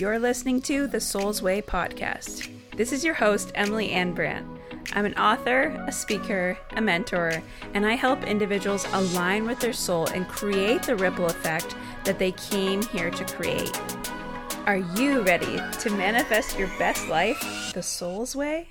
[0.00, 2.48] You're listening to the Soul's Way podcast.
[2.74, 4.46] This is your host, Emily Ann Brandt.
[4.94, 7.42] I'm an author, a speaker, a mentor,
[7.74, 12.32] and I help individuals align with their soul and create the ripple effect that they
[12.32, 13.78] came here to create.
[14.64, 17.38] Are you ready to manifest your best life
[17.74, 18.70] the soul's way?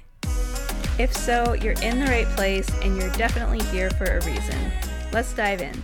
[0.97, 4.71] If so, you're in the right place and you're definitely here for a reason.
[5.13, 5.83] Let's dive in.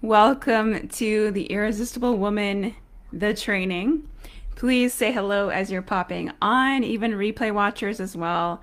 [0.00, 2.76] Welcome to the Irresistible Woman,
[3.12, 4.08] the training.
[4.56, 8.60] Please say hello as you're popping on, even replay watchers as well.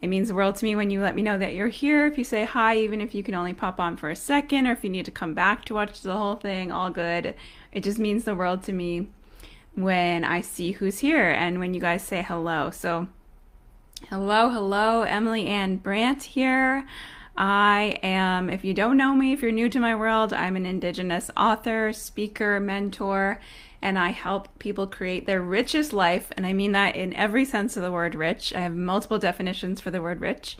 [0.00, 2.06] It means the world to me when you let me know that you're here.
[2.06, 4.72] If you say hi, even if you can only pop on for a second, or
[4.72, 7.34] if you need to come back to watch the whole thing, all good.
[7.72, 9.08] It just means the world to me
[9.74, 12.70] when I see who's here and when you guys say hello.
[12.70, 13.08] So,
[14.08, 16.86] hello, hello, Emily Ann Brandt here.
[17.36, 20.66] I am, if you don't know me, if you're new to my world, I'm an
[20.66, 23.40] Indigenous author, speaker, mentor,
[23.82, 26.32] and I help people create their richest life.
[26.36, 28.54] And I mean that in every sense of the word rich.
[28.54, 30.56] I have multiple definitions for the word rich.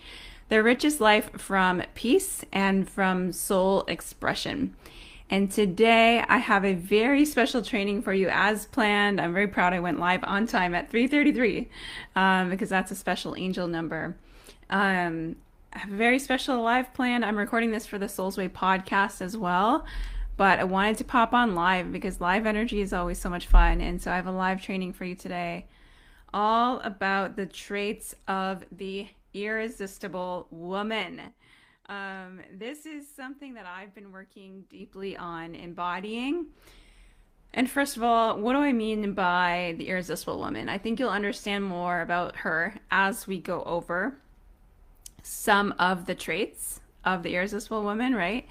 [0.48, 4.74] Their richest life from peace and from soul expression.
[5.30, 9.20] And today I have a very special training for you as planned.
[9.20, 11.68] I'm very proud I went live on time at 3:33
[12.16, 14.16] um, because that's a special angel number.
[14.70, 15.36] Um,
[15.72, 17.22] I have a very special live plan.
[17.22, 19.84] I'm recording this for the Soul's Way podcast as well,
[20.40, 23.82] but I wanted to pop on live because live energy is always so much fun.
[23.82, 25.66] And so I have a live training for you today
[26.32, 31.20] all about the traits of the irresistible woman.
[31.90, 36.46] Um, this is something that I've been working deeply on embodying.
[37.52, 40.70] And first of all, what do I mean by the irresistible woman?
[40.70, 44.16] I think you'll understand more about her as we go over
[45.22, 48.48] some of the traits of the irresistible woman, right?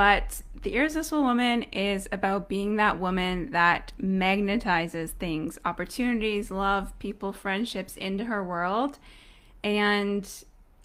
[0.00, 7.34] But the irresistible woman is about being that woman that magnetizes things, opportunities, love, people,
[7.34, 8.98] friendships into her world.
[9.62, 10.26] And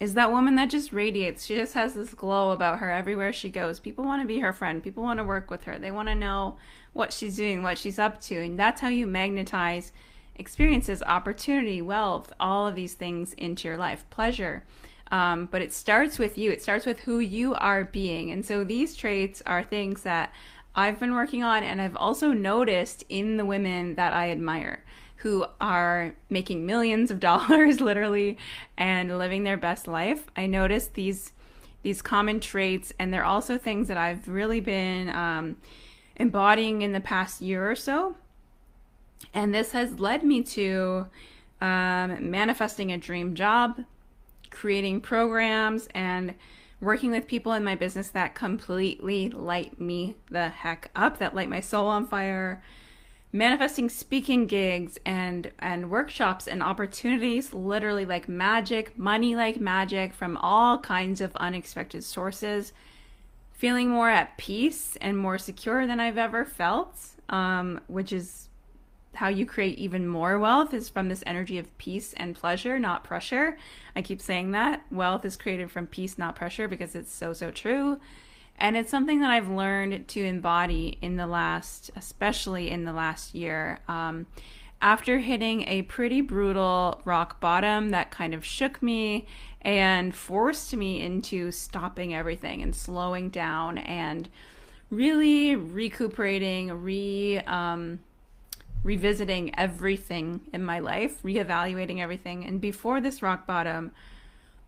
[0.00, 1.46] is that woman that just radiates.
[1.46, 3.80] She just has this glow about her everywhere she goes.
[3.80, 4.84] People want to be her friend.
[4.84, 5.78] People want to work with her.
[5.78, 6.58] They want to know
[6.92, 8.38] what she's doing, what she's up to.
[8.38, 9.92] And that's how you magnetize
[10.34, 14.64] experiences, opportunity, wealth, all of these things into your life, pleasure.
[15.10, 16.50] Um, but it starts with you.
[16.50, 18.32] It starts with who you are being.
[18.32, 20.32] And so these traits are things that
[20.74, 24.84] I've been working on and I've also noticed in the women that I admire
[25.16, 28.36] who are making millions of dollars literally
[28.76, 30.24] and living their best life.
[30.36, 31.32] I noticed these
[31.82, 35.56] these common traits and they're also things that I've really been um,
[36.16, 38.16] embodying in the past year or so.
[39.32, 41.06] And this has led me to
[41.60, 43.84] um, manifesting a dream job,
[44.56, 46.34] creating programs and
[46.80, 51.48] working with people in my business that completely light me the heck up, that light
[51.48, 52.62] my soul on fire,
[53.32, 60.38] manifesting speaking gigs and and workshops and opportunities literally like magic, money like magic from
[60.38, 62.72] all kinds of unexpected sources.
[63.52, 66.94] Feeling more at peace and more secure than I've ever felt,
[67.30, 68.45] um, which is
[69.16, 73.04] how you create even more wealth is from this energy of peace and pleasure, not
[73.04, 73.58] pressure.
[73.94, 74.82] I keep saying that.
[74.90, 78.00] Wealth is created from peace, not pressure, because it's so, so true.
[78.58, 83.34] And it's something that I've learned to embody in the last, especially in the last
[83.34, 83.80] year.
[83.88, 84.26] Um,
[84.80, 89.26] after hitting a pretty brutal rock bottom that kind of shook me
[89.62, 94.28] and forced me into stopping everything and slowing down and
[94.90, 97.98] really recuperating, re um,
[98.82, 102.44] revisiting everything in my life, reevaluating everything.
[102.44, 103.92] And before this rock bottom,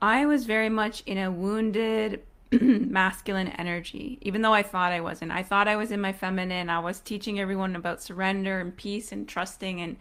[0.00, 5.32] I was very much in a wounded masculine energy, even though I thought I wasn't.
[5.32, 6.70] I thought I was in my feminine.
[6.70, 9.96] I was teaching everyone about surrender and peace and trusting and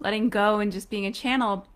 [0.00, 1.68] letting go and just being a channel,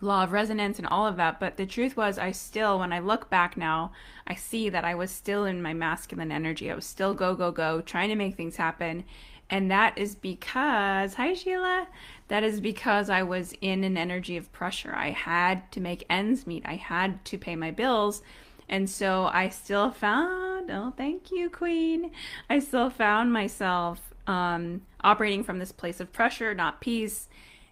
[0.00, 1.40] law of resonance and all of that.
[1.40, 3.92] But the truth was, I still, when I look back now,
[4.26, 6.70] I see that I was still in my masculine energy.
[6.70, 9.04] I was still go, go, go, trying to make things happen.
[9.52, 11.86] And that is because, hi Sheila,
[12.28, 14.94] that is because I was in an energy of pressure.
[14.94, 18.22] I had to make ends meet, I had to pay my bills.
[18.66, 22.12] And so I still found, oh, thank you, Queen.
[22.48, 27.28] I still found myself um, operating from this place of pressure, not peace,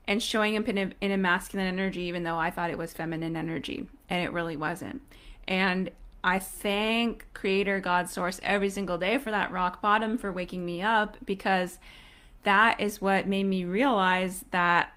[0.06, 2.92] and showing up in a, in a masculine energy, even though I thought it was
[2.92, 3.88] feminine energy.
[4.10, 5.00] And it really wasn't.
[5.48, 5.90] And
[6.22, 10.82] I thank Creator, God, Source every single day for that rock bottom, for waking me
[10.82, 11.78] up, because
[12.42, 14.92] that is what made me realize that,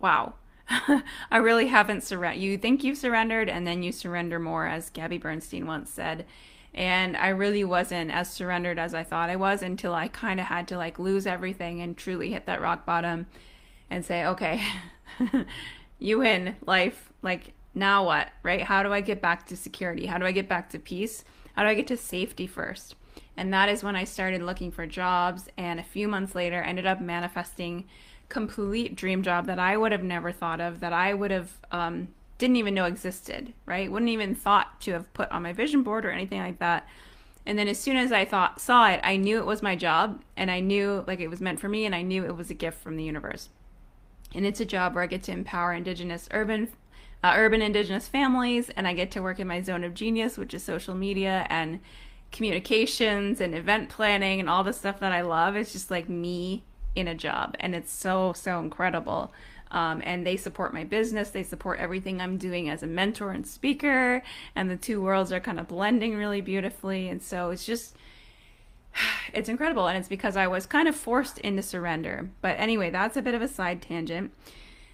[0.00, 0.34] wow,
[1.30, 2.42] I really haven't surrendered.
[2.42, 6.24] You think you've surrendered, and then you surrender more, as Gabby Bernstein once said.
[6.74, 10.46] And I really wasn't as surrendered as I thought I was until I kind of
[10.46, 13.26] had to like lose everything and truly hit that rock bottom
[13.88, 14.62] and say, okay,
[15.98, 17.12] you win life.
[17.22, 18.62] Like, now what, right?
[18.62, 20.06] How do I get back to security?
[20.06, 21.24] How do I get back to peace?
[21.54, 22.96] How do I get to safety first?
[23.36, 25.48] And that is when I started looking for jobs.
[25.58, 27.84] And a few months later, ended up manifesting
[28.30, 32.08] complete dream job that I would have never thought of, that I would have um,
[32.38, 33.92] didn't even know existed, right?
[33.92, 36.88] Wouldn't even thought to have put on my vision board or anything like that.
[37.44, 40.22] And then as soon as I thought saw it, I knew it was my job
[40.36, 42.54] and I knew like it was meant for me and I knew it was a
[42.54, 43.50] gift from the universe.
[44.34, 46.68] And it's a job where I get to empower indigenous urban
[47.26, 50.54] uh, urban indigenous families and I get to work in my zone of genius, which
[50.54, 51.80] is social media and
[52.30, 55.56] communications and event planning and all the stuff that I love.
[55.56, 56.62] It's just like me
[56.94, 59.32] in a job and it's so so incredible.
[59.72, 61.30] Um, and they support my business.
[61.30, 64.22] They support everything I'm doing as a mentor and speaker.
[64.54, 67.08] And the two worlds are kind of blending really beautifully.
[67.08, 67.96] And so it's just,
[69.34, 69.88] it's incredible.
[69.88, 72.30] And it's because I was kind of forced into surrender.
[72.40, 74.32] But anyway, that's a bit of a side tangent.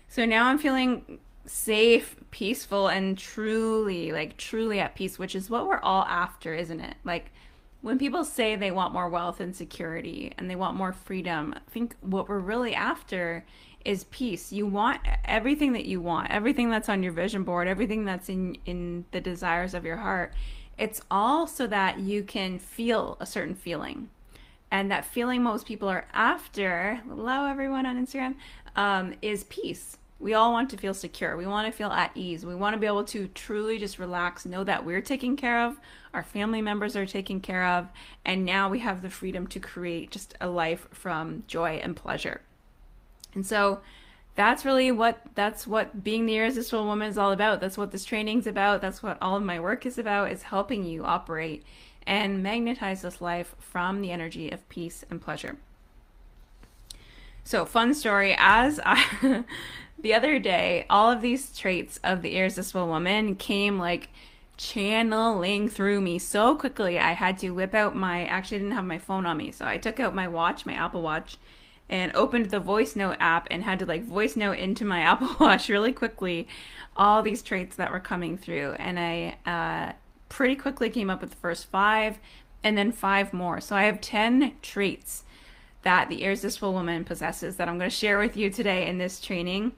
[0.09, 5.69] So now I'm feeling safe, peaceful, and truly, like, truly at peace, which is what
[5.69, 6.97] we're all after, isn't it?
[7.05, 7.31] Like,
[7.83, 11.71] when people say they want more wealth and security and they want more freedom, I
[11.71, 13.45] think what we're really after
[13.85, 14.53] is peace.
[14.53, 18.57] You want everything that you want, everything that's on your vision board, everything that's in
[18.65, 20.33] in the desires of your heart.
[20.79, 24.09] It's all so that you can feel a certain feeling.
[24.71, 28.37] And that feeling most people are after, hello everyone on Instagram,
[28.77, 29.99] um, is peace.
[30.23, 31.37] We all want to feel secure.
[31.37, 32.47] We want to feel at ease.
[32.47, 35.81] We want to be able to truly just relax, know that we're taken care of,
[36.15, 37.89] our family members are taken care of,
[38.25, 42.41] and now we have the freedom to create just a life from joy and pleasure.
[43.35, 43.81] And so
[44.37, 47.61] that's really what that's what being the irresistible woman is all about.
[47.61, 48.81] That's what this training's about.
[48.81, 51.65] That's what all of my work is about is helping you operate
[52.07, 55.57] and magnetize this life from the energy of peace and pleasure.
[57.45, 59.45] So, fun story as I
[60.03, 64.09] the other day, all of these traits of the irresistible woman came like
[64.57, 66.99] channeling through me so quickly.
[66.99, 69.53] I had to whip out my actually I didn't have my phone on me.
[69.53, 71.37] So I took out my watch, my Apple Watch,
[71.89, 75.35] and opened the voice note app and had to like voice note into my Apple
[75.39, 76.49] Watch really quickly
[76.97, 78.73] all these traits that were coming through.
[78.73, 79.93] And I uh,
[80.29, 82.19] pretty quickly came up with the first five
[82.65, 83.61] and then five more.
[83.61, 85.25] So I have 10 traits
[85.83, 89.21] that the irresistible woman possesses that I'm going to share with you today in this
[89.21, 89.73] training.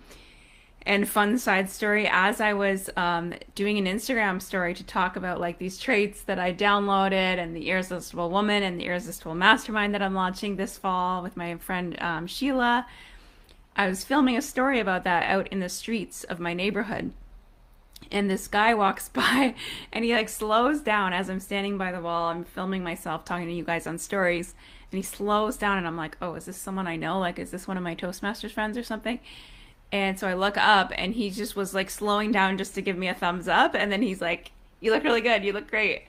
[0.86, 5.40] And fun side story as i was um, doing an instagram story to talk about
[5.40, 10.02] like these traits that i downloaded and the irresistible woman and the irresistible mastermind that
[10.02, 12.86] i'm launching this fall with my friend um, sheila
[13.76, 17.12] i was filming a story about that out in the streets of my neighborhood.
[18.12, 19.54] And this guy walks by
[19.90, 22.28] and he like slows down as i'm standing by the wall.
[22.28, 24.54] I'm filming myself talking to you guys on stories
[24.94, 27.50] and he slows down and i'm like oh is this someone i know like is
[27.50, 29.18] this one of my toastmasters friends or something
[29.94, 32.98] and so I look up and he just was like slowing down just to give
[32.98, 33.76] me a thumbs up.
[33.76, 34.50] And then he's like,
[34.80, 35.44] You look really good.
[35.44, 36.02] You look great.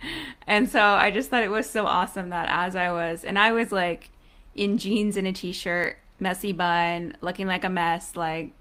[0.47, 3.51] And so I just thought it was so awesome that as I was, and I
[3.51, 4.09] was like
[4.55, 8.53] in jeans and a t shirt, messy bun, looking like a mess, like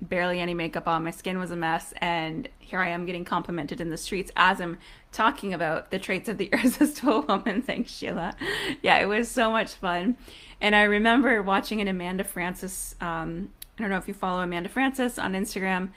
[0.00, 1.04] barely any makeup on.
[1.04, 1.92] My skin was a mess.
[2.00, 4.78] And here I am getting complimented in the streets as I'm
[5.12, 7.62] talking about the traits of the irresistible woman.
[7.62, 8.34] Thanks, Sheila.
[8.82, 10.16] Yeah, it was so much fun.
[10.60, 14.68] And I remember watching an Amanda Frances, um, I don't know if you follow Amanda
[14.68, 15.90] Frances on Instagram.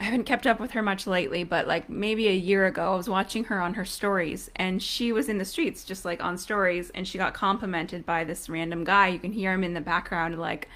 [0.00, 2.96] I haven't kept up with her much lately, but like maybe a year ago, I
[2.96, 6.36] was watching her on her stories and she was in the streets, just like on
[6.36, 9.08] stories, and she got complimented by this random guy.
[9.08, 10.68] You can hear him in the background, like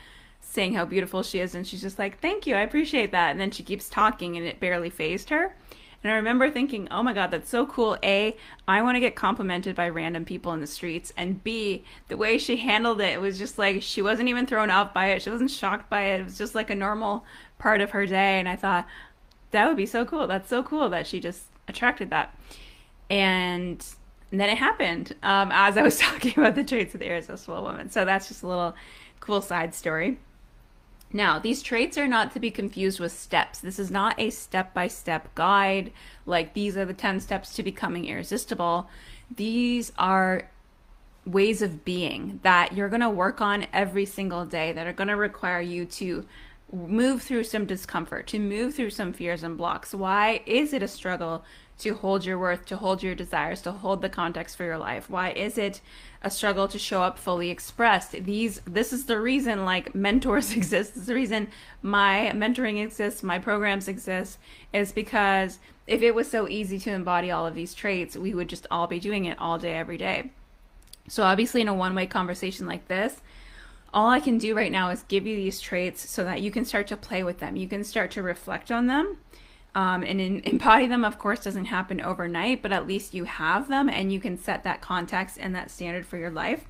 [0.51, 1.55] saying how beautiful she is.
[1.55, 3.31] And she's just like, Thank you, I appreciate that.
[3.31, 5.55] And then she keeps talking and it barely phased her.
[6.03, 7.99] And I remember thinking, oh my God, that's so cool.
[8.05, 8.37] A,
[8.69, 11.13] I want to get complimented by random people in the streets.
[11.17, 14.71] And B, the way she handled it, it was just like she wasn't even thrown
[14.71, 15.23] off by it.
[15.23, 16.21] She wasn't shocked by it.
[16.21, 17.25] It was just like a normal
[17.59, 18.39] part of her day.
[18.39, 18.87] And I thought,
[19.51, 20.29] that would be so cool.
[20.29, 22.33] That's so cool that she just attracted that.
[23.11, 23.85] And,
[24.31, 27.63] and then it happened um, as I was talking about the traits of the irresistible
[27.63, 27.91] woman.
[27.91, 28.77] So that's just a little
[29.19, 30.19] cool side story.
[31.13, 33.61] Now, these traits are not to be confused with steps.
[33.61, 35.93] This is not a step by step guide,
[36.27, 38.89] like these are the 10 steps to becoming irresistible.
[39.35, 40.49] These are
[41.25, 45.09] ways of being that you're going to work on every single day that are going
[45.09, 46.27] to require you to
[46.73, 49.95] move through some discomfort, to move through some fears and blocks.
[49.95, 51.45] Why is it a struggle
[51.79, 55.09] to hold your worth, to hold your desires, to hold the context for your life?
[55.09, 55.81] Why is it
[56.23, 58.13] a struggle to show up fully expressed?
[58.13, 60.95] These this is the reason like mentors exist.
[60.95, 61.49] This is the reason
[61.83, 64.39] my mentoring exists, my programs exist,
[64.73, 68.49] is because if it was so easy to embody all of these traits, we would
[68.49, 70.31] just all be doing it all day, every day.
[71.09, 73.21] So, obviously, in a one way conversation like this,
[73.95, 76.67] all I can do right now is give you these traits so that you can
[76.67, 77.57] start to play with them.
[77.57, 79.17] You can start to reflect on them
[79.79, 83.69] um, and in, embody them, of course, doesn't happen overnight, but at least you have
[83.69, 86.65] them and you can set that context and that standard for your life.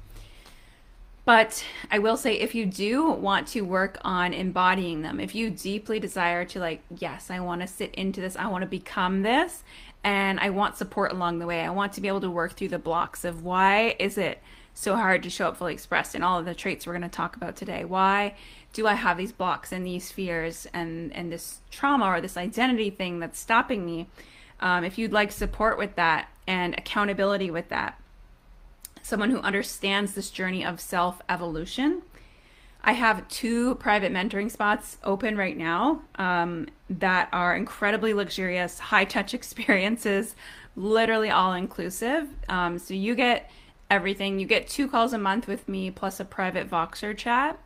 [1.24, 5.50] But I will say, if you do want to work on embodying them, if you
[5.50, 9.22] deeply desire to, like, yes, I want to sit into this, I want to become
[9.22, 9.62] this,
[10.04, 12.68] and I want support along the way, I want to be able to work through
[12.68, 16.38] the blocks of why is it so hard to show up fully expressed in all
[16.38, 17.84] of the traits we're going to talk about today.
[17.84, 18.34] Why
[18.78, 22.90] do I have these blocks and these fears and and this trauma or this identity
[22.90, 24.06] thing that's stopping me?
[24.61, 28.00] Um, if you'd like support with that and accountability with that,
[29.02, 32.02] someone who understands this journey of self evolution.
[32.80, 39.06] I have two private mentoring spots open right now um, that are incredibly luxurious, high
[39.06, 40.37] touch experiences,
[40.76, 42.28] literally all inclusive.
[42.49, 43.50] Um, so you get
[43.90, 44.38] everything.
[44.38, 47.58] You get two calls a month with me plus a private Voxer chat.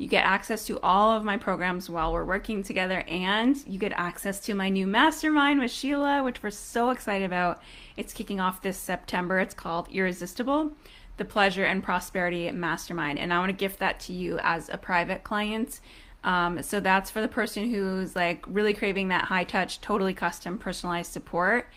[0.00, 3.92] You get access to all of my programs while we're working together, and you get
[3.92, 7.60] access to my new mastermind with Sheila, which we're so excited about.
[7.98, 9.38] It's kicking off this September.
[9.40, 10.72] It's called Irresistible,
[11.18, 13.18] the Pleasure and Prosperity Mastermind.
[13.18, 15.80] And I want to gift that to you as a private client.
[16.24, 20.56] Um, so that's for the person who's like really craving that high touch, totally custom,
[20.56, 21.68] personalized support.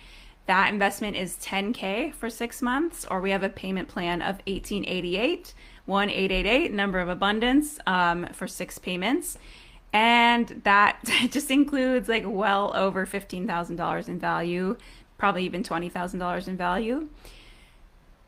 [0.45, 5.53] That investment is 10K for six months, or we have a payment plan of 1888
[5.85, 9.37] 1888 number of abundance um, for six payments
[9.93, 10.99] and that
[11.29, 14.75] just includes like well over $15,000 in value,
[15.17, 17.07] probably even $20,000 in value.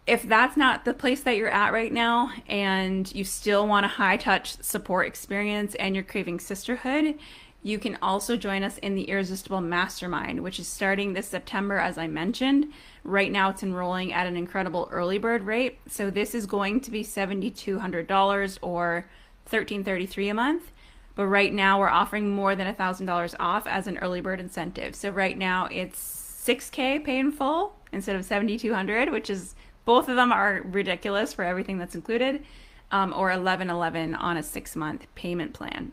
[0.06, 3.90] If that's not the place that you're at right now and you still want a
[3.90, 7.18] high touch support experience and you're craving sisterhood,
[7.64, 11.98] you can also join us in the Irresistible Mastermind, which is starting this September, as
[11.98, 12.72] I mentioned.
[13.06, 15.78] Right now, it's enrolling at an incredible early bird rate.
[15.88, 19.06] So this is going to be $7,200 or
[19.48, 20.72] 1,333 a month.
[21.14, 24.96] But right now, we're offering more than $1,000 off as an early bird incentive.
[24.96, 29.54] So right now, it's 6K pay in full instead of 7,200, which is
[29.86, 32.44] both of them are ridiculous for everything that's included,
[32.92, 35.92] um, or 1111 on a six month payment plan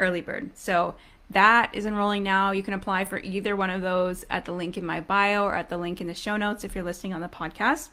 [0.00, 0.50] early bird.
[0.54, 0.96] So
[1.30, 2.52] that is enrolling now.
[2.52, 5.54] You can apply for either one of those at the link in my bio or
[5.54, 7.90] at the link in the show notes if you're listening on the podcast.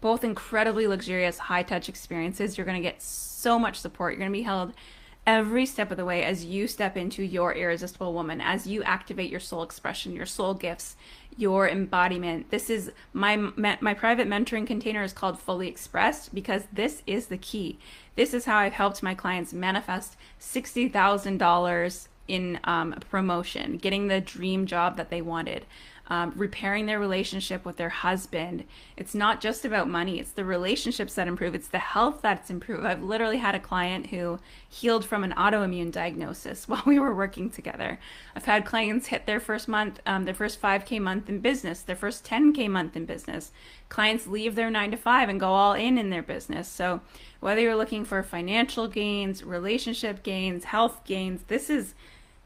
[0.00, 2.56] Both incredibly luxurious, high touch experiences.
[2.56, 4.12] You're going to get so much support.
[4.12, 4.72] You're going to be held
[5.26, 9.30] every step of the way as you step into your irresistible woman, as you activate
[9.30, 10.96] your soul expression, your soul gifts,
[11.36, 12.50] your embodiment.
[12.50, 17.38] This is my my private mentoring container is called Fully Expressed because this is the
[17.38, 17.78] key.
[18.16, 24.64] This is how I've helped my clients manifest $60,000 in um, promotion, getting the dream
[24.64, 25.66] job that they wanted,
[26.06, 28.64] um, repairing their relationship with their husband.
[28.96, 32.84] It's not just about money, it's the relationships that improve, it's the health that's improved.
[32.84, 37.48] I've literally had a client who healed from an autoimmune diagnosis while we were working
[37.48, 37.98] together.
[38.34, 41.96] I've had clients hit their first month, um, their first 5K month in business, their
[41.96, 43.52] first 10K month in business.
[43.88, 46.68] Clients leave their nine to five and go all in in their business.
[46.68, 47.00] So,
[47.40, 51.94] whether you're looking for financial gains, relationship gains, health gains, this is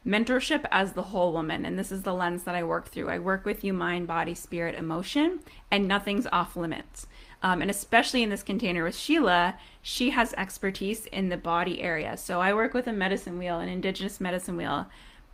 [0.05, 1.65] mentorship as the whole woman.
[1.65, 3.09] And this is the lens that I work through.
[3.09, 5.39] I work with you mind, body, spirit, emotion,
[5.71, 7.07] and nothing's off limits.
[7.41, 12.17] Um, and especially in this container with Sheila, she has expertise in the body area.
[12.17, 14.87] So I work with a medicine wheel, an indigenous medicine wheel.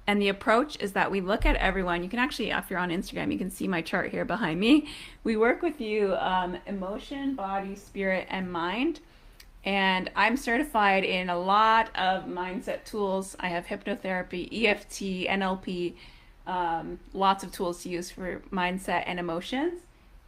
[0.07, 2.03] And the approach is that we look at everyone.
[2.03, 4.87] You can actually, if you're on Instagram, you can see my chart here behind me.
[5.23, 8.99] We work with you um, emotion, body, spirit, and mind
[9.63, 13.35] and I'm certified in a lot of mindset tools.
[13.39, 15.93] I have hypnotherapy, EFT, NLP,
[16.47, 19.81] um, lots of tools to use for mindset and emotions.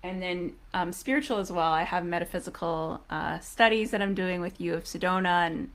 [0.04, 1.72] And then um, spiritual as well.
[1.72, 5.72] I have metaphysical uh, studies that I'm doing with U of Sedona and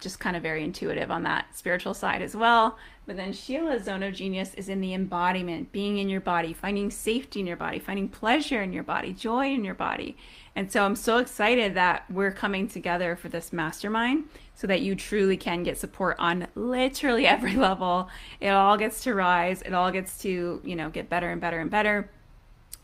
[0.00, 2.76] just kind of very intuitive on that spiritual side as well.
[3.06, 6.90] But then Sheila's zone of genius is in the embodiment, being in your body, finding
[6.90, 10.16] safety in your body, finding pleasure in your body, joy in your body.
[10.56, 14.94] And so I'm so excited that we're coming together for this mastermind so that you
[14.94, 18.08] truly can get support on literally every level.
[18.40, 21.58] It all gets to rise, it all gets to, you know, get better and better
[21.58, 22.10] and better.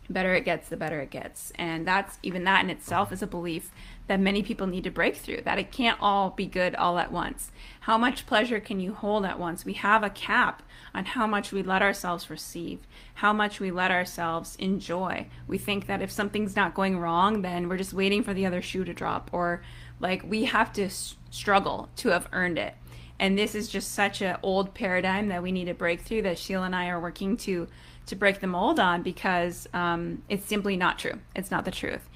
[0.09, 1.53] better it gets, the better it gets.
[1.55, 3.71] And that's even that in itself is a belief
[4.09, 7.13] that many people need to break through, that it can't all be good all at
[7.13, 7.53] once.
[7.81, 9.65] How much pleasure can you hold at once?
[9.65, 10.63] We have a cap
[10.95, 12.81] on how much we let ourselves receive,
[13.15, 15.29] how much we let ourselves enjoy.
[15.47, 18.61] We think that if something's not going wrong, then we're just waiting for the other
[18.61, 19.63] shoe to drop, or
[19.99, 22.75] like we have to struggle to have earned it.
[23.19, 26.39] And this is just such an old paradigm that we need to break through that
[26.39, 27.67] Sheila and I are working to
[28.07, 31.21] to break the mold on because um, it's simply not true.
[31.37, 32.09] It's not the truth.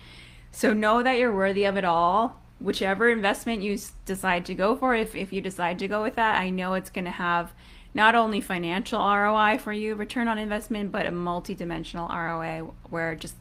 [0.51, 2.41] So know that you're worthy of it all.
[2.65, 6.41] Whichever investment you decide to go for, if, if you decide to go with that,
[6.41, 7.53] I know it's going to have
[7.93, 13.35] not only financial ROI for you, return on investment, but a multi-dimensional ROI where just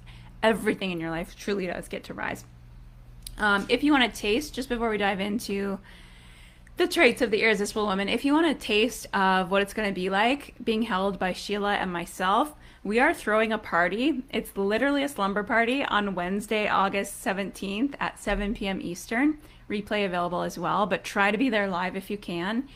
[0.44, 2.44] everything in your life truly does get to rise.
[3.38, 5.80] Um, if you want to taste, just before we dive into
[6.75, 9.88] the traits of the irresistible woman, if you want a taste of what it's going
[9.88, 12.53] to be like being held by Sheila and myself,
[12.84, 14.24] we are throwing a party.
[14.30, 18.82] It's literally a slumber party on Wednesday, August 17th at 7 p.m.
[18.82, 19.38] Eastern.
[19.70, 22.68] Replay available as well, but try to be there live if you can.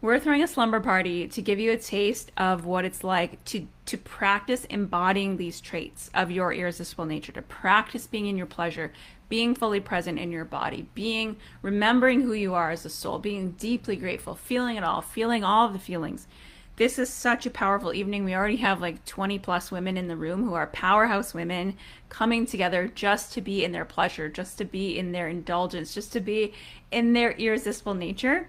[0.00, 3.66] We're throwing a slumber party to give you a taste of what it's like to
[3.86, 8.92] to practice embodying these traits of your irresistible nature, to practice being in your pleasure,
[9.28, 13.52] being fully present in your body, being remembering who you are as a soul, being
[13.52, 16.26] deeply grateful, feeling it all, feeling all of the feelings
[16.76, 18.24] this is such a powerful evening.
[18.24, 21.76] We already have like 20 plus women in the room who are powerhouse women
[22.08, 26.12] coming together just to be in their pleasure, just to be in their indulgence, just
[26.14, 26.52] to be
[26.90, 28.48] in their irresistible nature.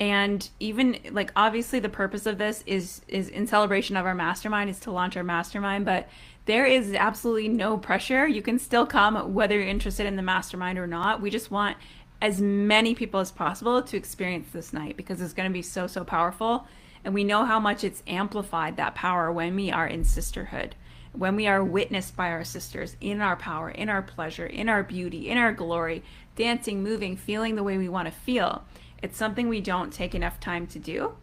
[0.00, 4.70] And even like obviously the purpose of this is is in celebration of our mastermind
[4.70, 6.08] is to launch our mastermind, but
[6.46, 8.26] there is absolutely no pressure.
[8.26, 11.20] You can still come whether you're interested in the mastermind or not.
[11.20, 11.76] We just want
[12.22, 15.86] as many people as possible to experience this night because it's going to be so
[15.86, 16.66] so powerful
[17.06, 20.74] and we know how much it's amplified that power when we are in sisterhood,
[21.12, 24.82] when we are witnessed by our sisters in our power, in our pleasure, in our
[24.82, 26.02] beauty, in our glory,
[26.34, 28.64] dancing, moving, feeling the way we want to feel.
[29.04, 31.14] It's something we don't take enough time to do.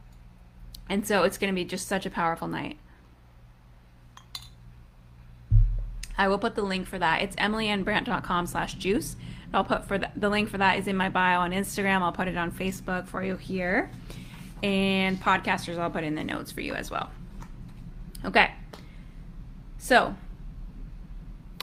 [0.88, 2.78] And so it's going to be just such a powerful night.
[6.18, 7.22] I will put the link for that.
[7.22, 9.18] It's emilyannbrandt.com slash juice.
[9.54, 12.04] I'll put for the, the link for that is in my bio on Instagram.
[12.04, 13.92] I'll put it on Facebook for you here
[14.64, 17.12] and podcasters I'll put in the notes for you as well.
[18.26, 18.52] Okay.
[19.78, 20.16] So,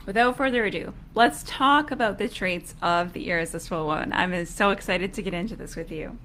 [0.05, 4.13] without further ado, let's talk about the traits of the irresistible woman.
[4.13, 6.19] I'm so excited to get into this with you.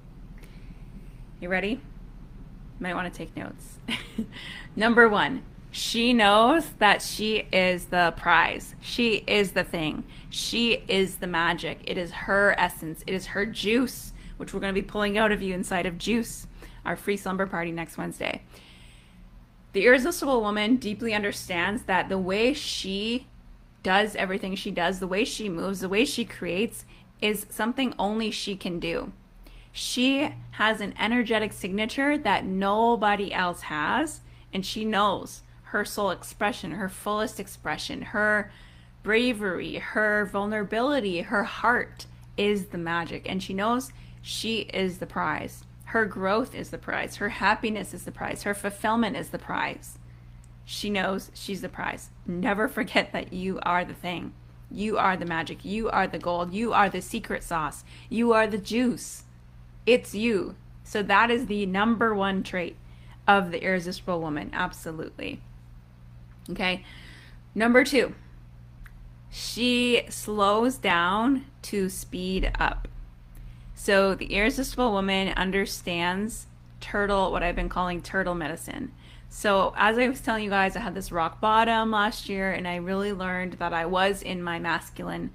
[1.39, 1.81] You ready?
[2.79, 3.79] Might want to take notes.
[4.75, 8.75] Number one, she knows that she is the prize.
[8.79, 10.03] She is the thing.
[10.29, 11.79] She is the magic.
[11.85, 13.03] It is her essence.
[13.07, 15.97] It is her juice, which we're going to be pulling out of you inside of
[15.97, 16.45] juice
[16.87, 18.41] our free slumber party next Wednesday.
[19.73, 23.27] The irresistible woman deeply understands that the way she
[23.83, 26.85] does everything she does, the way she moves, the way she creates
[27.21, 29.11] is something only she can do.
[29.71, 34.21] She has an energetic signature that nobody else has,
[34.51, 38.51] and she knows her soul expression, her fullest expression, her
[39.03, 45.63] bravery, her vulnerability, her heart is the magic, and she knows she is the prize.
[45.97, 47.15] Her growth is the prize.
[47.15, 48.43] Her happiness is the prize.
[48.43, 49.97] Her fulfillment is the prize.
[50.63, 52.11] She knows she's the prize.
[52.27, 54.33] Never forget that you are the thing.
[54.69, 55.65] You are the magic.
[55.65, 56.53] You are the gold.
[56.53, 57.83] You are the secret sauce.
[58.09, 59.23] You are the juice.
[59.87, 60.55] It's you.
[60.83, 62.75] So that is the number one trait
[63.27, 64.51] of the irresistible woman.
[64.53, 65.41] Absolutely.
[66.47, 66.85] Okay.
[67.55, 68.13] Number two,
[69.31, 72.87] she slows down to speed up.
[73.79, 76.47] So the irresistible woman understands
[76.81, 78.91] turtle, what I've been calling turtle medicine.
[79.29, 82.67] So as I was telling you guys, I had this rock bottom last year, and
[82.67, 85.29] I really learned that I was in my masculine,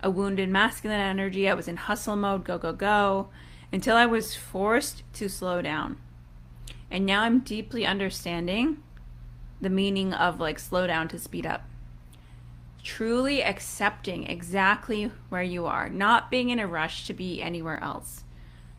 [0.00, 1.48] a wounded masculine energy.
[1.48, 3.30] I was in hustle mode, go go go,
[3.72, 5.98] until I was forced to slow down.
[6.92, 8.80] And now I'm deeply understanding
[9.60, 11.67] the meaning of like slow down to speed up
[12.88, 18.24] truly accepting exactly where you are, not being in a rush to be anywhere else,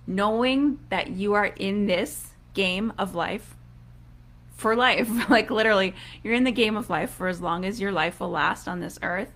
[0.08, 3.56] knowing that you are in this game of life
[4.58, 5.08] for life.
[5.30, 5.93] like literally,
[6.24, 8.80] you're in the game of life for as long as your life will last on
[8.80, 9.32] this earth.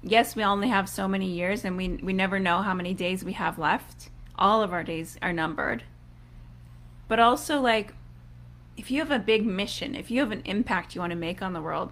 [0.00, 3.24] Yes, we only have so many years and we we never know how many days
[3.24, 4.10] we have left.
[4.38, 5.82] All of our days are numbered.
[7.08, 7.94] But also like
[8.76, 11.42] if you have a big mission, if you have an impact you want to make
[11.42, 11.90] on the world,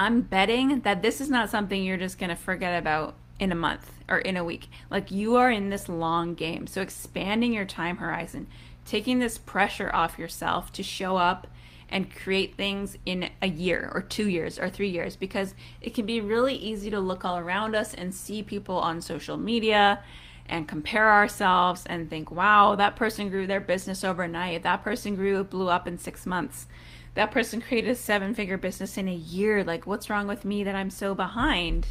[0.00, 3.54] I'm betting that this is not something you're just going to forget about in a
[3.54, 4.70] month or in a week.
[4.88, 6.66] Like you are in this long game.
[6.66, 8.46] So expanding your time horizon,
[8.86, 11.48] taking this pressure off yourself to show up
[11.90, 16.06] and create things in a year or two years or three years because it can
[16.06, 20.02] be really easy to look all around us and see people on social media
[20.46, 24.62] and compare ourselves and think, wow, that person grew their business overnight.
[24.62, 26.66] That person grew, blew up in six months.
[27.14, 29.64] That person created a seven figure business in a year.
[29.64, 31.88] Like, what's wrong with me that I'm so behind?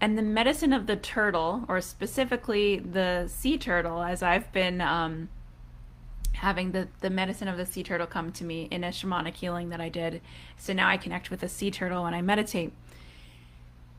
[0.00, 5.28] And the medicine of the turtle, or specifically the sea turtle, as I've been um,
[6.34, 9.70] having the, the medicine of the sea turtle come to me in a shamanic healing
[9.70, 10.20] that I did.
[10.58, 12.72] So now I connect with the sea turtle when I meditate.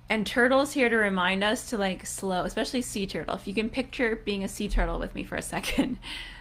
[0.08, 3.36] And turtles here to remind us to like slow, especially sea turtle.
[3.36, 5.98] If you can picture being a sea turtle with me for a second,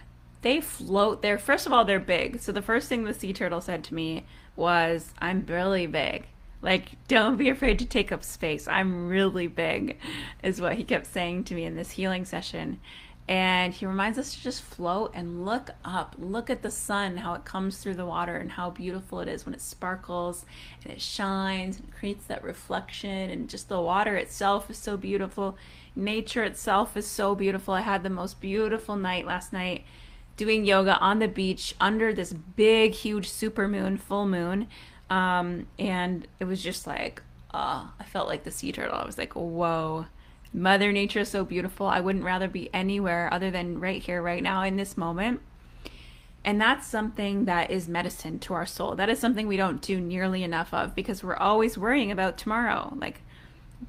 [0.45, 1.23] they float.
[1.23, 2.39] They're first of all they're big.
[2.39, 6.27] So the first thing the sea turtle said to me was, "I'm really big."
[6.61, 8.67] Like, don't be afraid to take up space.
[8.67, 9.97] I'm really big,
[10.43, 12.79] is what he kept saying to me in this healing session.
[13.27, 16.15] And he reminds us to just float and look up.
[16.19, 19.45] Look at the sun, how it comes through the water, and how beautiful it is
[19.45, 20.45] when it sparkles
[20.83, 23.31] and it shines and creates that reflection.
[23.31, 25.57] And just the water itself is so beautiful.
[25.95, 27.73] Nature itself is so beautiful.
[27.73, 29.85] I had the most beautiful night last night
[30.37, 34.67] doing yoga on the beach under this big, huge super moon, full moon.
[35.09, 37.21] Um, and it was just like,
[37.53, 38.97] uh, I felt like the sea turtle.
[38.97, 40.07] I was like, whoa,
[40.53, 41.87] Mother Nature is so beautiful.
[41.87, 45.41] I wouldn't rather be anywhere other than right here, right now, in this moment.
[46.43, 48.95] And that's something that is medicine to our soul.
[48.95, 52.93] That is something we don't do nearly enough of because we're always worrying about tomorrow.
[52.97, 53.21] Like,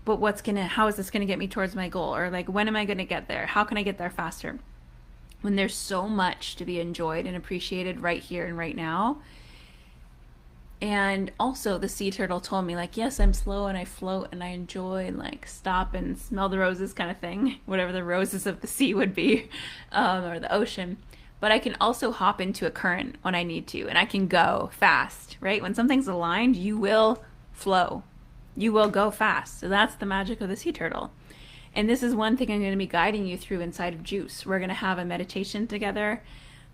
[0.05, 2.17] but what's gonna, how is this gonna get me towards my goal?
[2.17, 3.47] Or like, when am I gonna get there?
[3.47, 4.59] How can I get there faster?
[5.43, 9.19] When there's so much to be enjoyed and appreciated right here and right now,
[10.83, 14.45] and also the sea turtle told me like yes i'm slow and i float and
[14.45, 18.47] i enjoy and like stop and smell the roses kind of thing whatever the roses
[18.47, 19.49] of the sea would be
[19.93, 20.99] um, or the ocean.
[21.41, 24.27] But i can also hop into a current when i need to and i can
[24.27, 25.63] go fast right?
[25.63, 27.23] When something's aligned you will
[27.53, 28.03] flow.
[28.57, 29.61] You will go fast.
[29.61, 31.11] So that's the magic of the sea turtle
[31.77, 34.45] and this is one thing i'm going to be guiding you through inside of juice
[34.45, 36.21] we're going to have a meditation together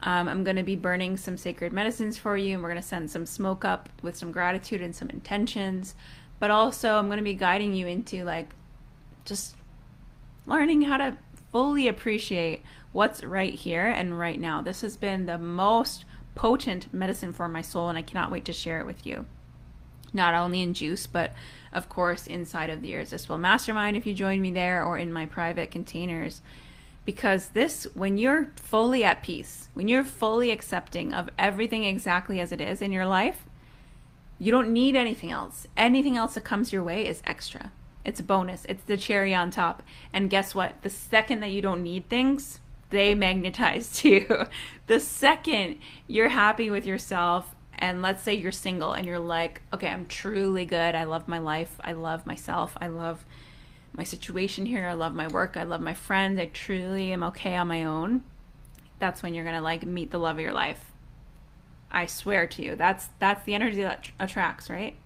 [0.04, 2.86] um, I'm going to be burning some sacred medicines for you, and we're going to
[2.86, 5.94] send some smoke up with some gratitude and some intentions.
[6.40, 8.50] But also, I'm going to be guiding you into like
[9.24, 9.54] just
[10.44, 11.16] learning how to
[11.52, 14.60] fully appreciate what's right here and right now.
[14.60, 18.52] This has been the most potent medicine for my soul, and I cannot wait to
[18.52, 19.26] share it with you.
[20.12, 21.32] Not only in juice, but
[21.72, 25.26] of course inside of the Irresistible Mastermind if you join me there, or in my
[25.26, 26.42] private containers.
[27.04, 32.52] Because this when you're fully at peace when you're fully accepting of everything exactly as
[32.52, 33.44] it is in your life
[34.42, 35.68] you don't need anything else.
[35.76, 37.70] Anything else that comes your way is extra.
[38.04, 38.64] It's a bonus.
[38.68, 39.84] It's the cherry on top.
[40.12, 40.82] And guess what?
[40.82, 42.58] The second that you don't need things
[42.90, 44.46] they magnetize to you.
[44.88, 49.88] The second you're happy with yourself and let's say you're single and you're like okay
[49.88, 53.22] i'm truly good i love my life i love myself i love
[53.94, 54.86] my situation here.
[54.86, 55.56] I love my work.
[55.56, 56.38] I love my friends.
[56.38, 58.22] I truly am okay on my own.
[58.98, 60.92] That's when you're gonna like meet the love of your life.
[61.90, 64.96] I swear to you, that's that's the energy that attracts, right?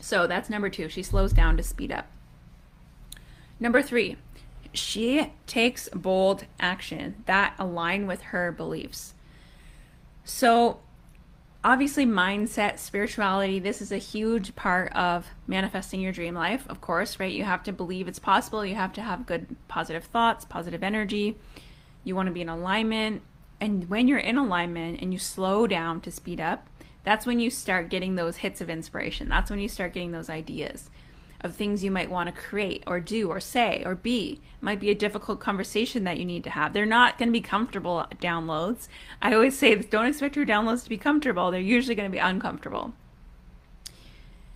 [0.00, 0.88] So that's number two.
[0.88, 2.06] She slows down to speed up.
[3.58, 4.16] Number three,
[4.72, 9.14] she takes bold action that align with her beliefs.
[10.30, 10.78] So
[11.62, 17.20] obviously mindset spirituality this is a huge part of manifesting your dream life of course
[17.20, 17.34] right?
[17.34, 18.64] You have to believe it's possible.
[18.64, 21.36] You have to have good positive thoughts positive energy.
[22.04, 23.22] You want to be in alignment.
[23.60, 26.66] And when you're in alignment and you slow down to speed up
[27.02, 29.28] that's when you start getting those hits of inspiration.
[29.28, 30.90] That's when you start getting those ideas
[31.40, 34.40] of things you might want to create or do or say or be.
[34.42, 36.72] It might be a difficult conversation that you need to have.
[36.72, 38.88] They're not going to be comfortable downloads.
[39.22, 41.50] I always say don't expect your downloads to be comfortable.
[41.50, 42.92] They're usually going to be uncomfortable.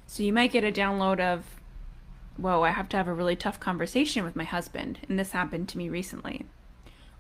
[0.07, 1.45] So you might get a download of,
[2.37, 5.69] whoa, I have to have a really tough conversation with my husband, and this happened
[5.71, 6.47] to me recently.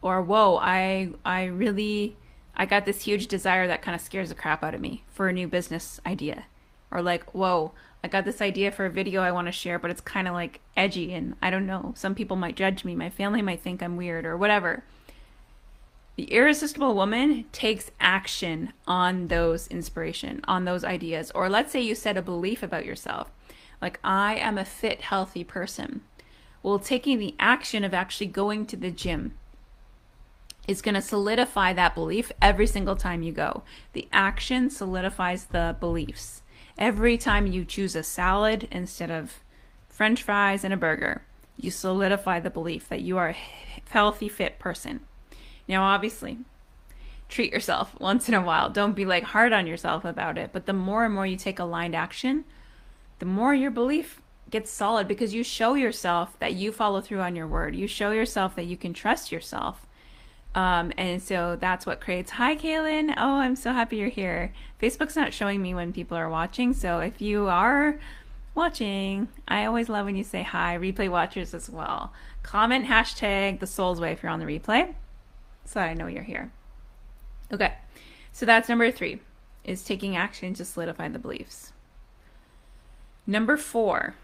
[0.02, 2.16] Or whoa, I I really
[2.54, 5.28] I got this huge desire that kind of scares the crap out of me for
[5.28, 6.44] a new business idea.
[6.90, 7.72] Or like, whoa,
[8.04, 10.34] I got this idea for a video I want to share, but it's kind of
[10.34, 11.94] like edgy and I don't know.
[11.96, 12.94] Some people might judge me.
[12.94, 14.84] My family might think I'm weird or whatever.
[16.16, 21.32] The irresistible woman takes action on those inspiration, on those ideas.
[21.34, 23.30] Or let's say you set a belief about yourself,
[23.80, 26.02] like I am a fit, healthy person.
[26.62, 29.32] Well, taking the action of actually going to the gym
[30.68, 33.62] is going to solidify that belief every single time you go.
[33.94, 36.42] The action solidifies the beliefs
[36.78, 39.42] every time you choose a salad instead of
[39.88, 41.22] french fries and a burger,
[41.56, 43.36] you solidify the belief that you are a
[43.90, 45.00] healthy, fit person.
[45.68, 46.38] Now, obviously,
[47.28, 48.70] treat yourself once in a while.
[48.70, 50.50] Don't be like hard on yourself about it.
[50.52, 52.44] But the more and more you take aligned action,
[53.18, 57.36] the more your belief gets solid because you show yourself that you follow through on
[57.36, 57.74] your word.
[57.74, 59.86] You show yourself that you can trust yourself.
[60.54, 62.32] Um, and so that's what creates.
[62.32, 63.12] Hi, Kaylin.
[63.16, 64.52] Oh, I'm so happy you're here.
[64.80, 66.72] Facebook's not showing me when people are watching.
[66.74, 67.98] So if you are
[68.54, 70.78] watching, I always love when you say hi.
[70.78, 72.12] Replay watchers as well.
[72.42, 74.94] Comment hashtag the soul's way if you're on the replay
[75.64, 76.50] so I know you're here.
[77.52, 77.74] Okay,
[78.32, 79.20] so that's number three
[79.64, 81.72] is taking action to solidify the beliefs.
[83.26, 84.14] Number four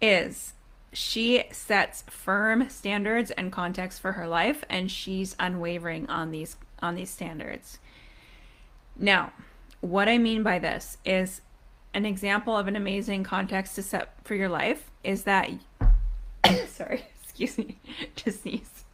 [0.00, 0.52] is
[0.92, 6.94] she sets firm standards and context for her life and she's unwavering on these on
[6.94, 7.78] these standards.
[8.96, 9.32] Now,
[9.80, 11.42] what I mean by this is
[11.94, 15.50] an example of an amazing context to set for your life is that
[16.68, 17.78] sorry, excuse me,
[18.16, 18.84] just sneeze.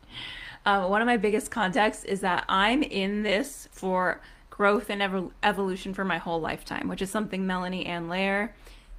[0.64, 5.30] Uh, one of my biggest contexts is that I'm in this for growth and ev-
[5.42, 8.52] evolution for my whole lifetime, which is something Melanie Ann Layer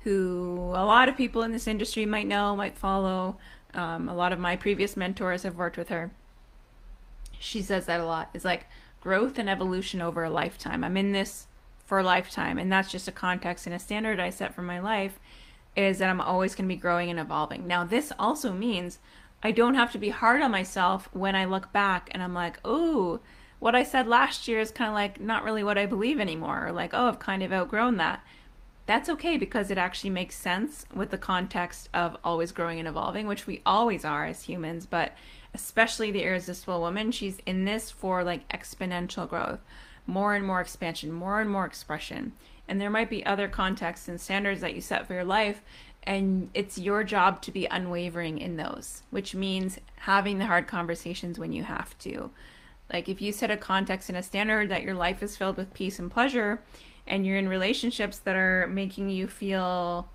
[0.08, 3.36] who a lot of people in this industry might know, might follow.
[3.74, 6.12] Um, a lot of my previous mentors have worked with her.
[7.40, 8.30] She says that a lot.
[8.34, 8.68] It's like
[9.02, 10.86] growth and evolution over a lifetime.
[10.86, 11.48] I'm in this
[11.86, 14.80] for a lifetime, and that's just a context and a standard I set for my
[14.80, 15.20] life
[15.76, 17.68] is that I'm always going to be growing and evolving.
[17.68, 19.00] Now, this also means
[19.44, 22.60] I don't have to be hard on myself when I look back and I'm like,
[22.64, 23.20] oh,
[23.60, 26.68] what I said last year is kind of like not really what I believe anymore,
[26.68, 28.24] or like, oh, I've kind of outgrown that
[28.88, 33.28] that's okay because it actually makes sense with the context of always growing and evolving,
[33.28, 35.14] which we always are as humans, but
[35.54, 39.60] especially the irresistible woman, she's in this for like exponential growth,
[40.08, 42.32] more and more expansion, more and more expression.
[42.68, 45.62] And there might be other contexts and standards that you set for your life,
[46.04, 51.38] and it's your job to be unwavering in those, which means having the hard conversations
[51.38, 52.32] when you have to.
[52.92, 55.74] Like if you set a context and a standard that your life is filled with
[55.74, 56.62] peace and pleasure,
[57.08, 60.10] and you're in relationships that are making you feel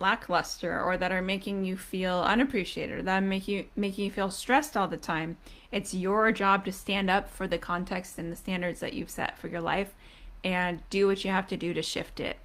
[0.00, 4.30] lackluster or that are making you feel unappreciated or that make you making you feel
[4.30, 5.36] stressed all the time
[5.70, 9.38] it's your job to stand up for the context and the standards that you've set
[9.38, 9.94] for your life
[10.42, 12.36] and do what you have to do to shift it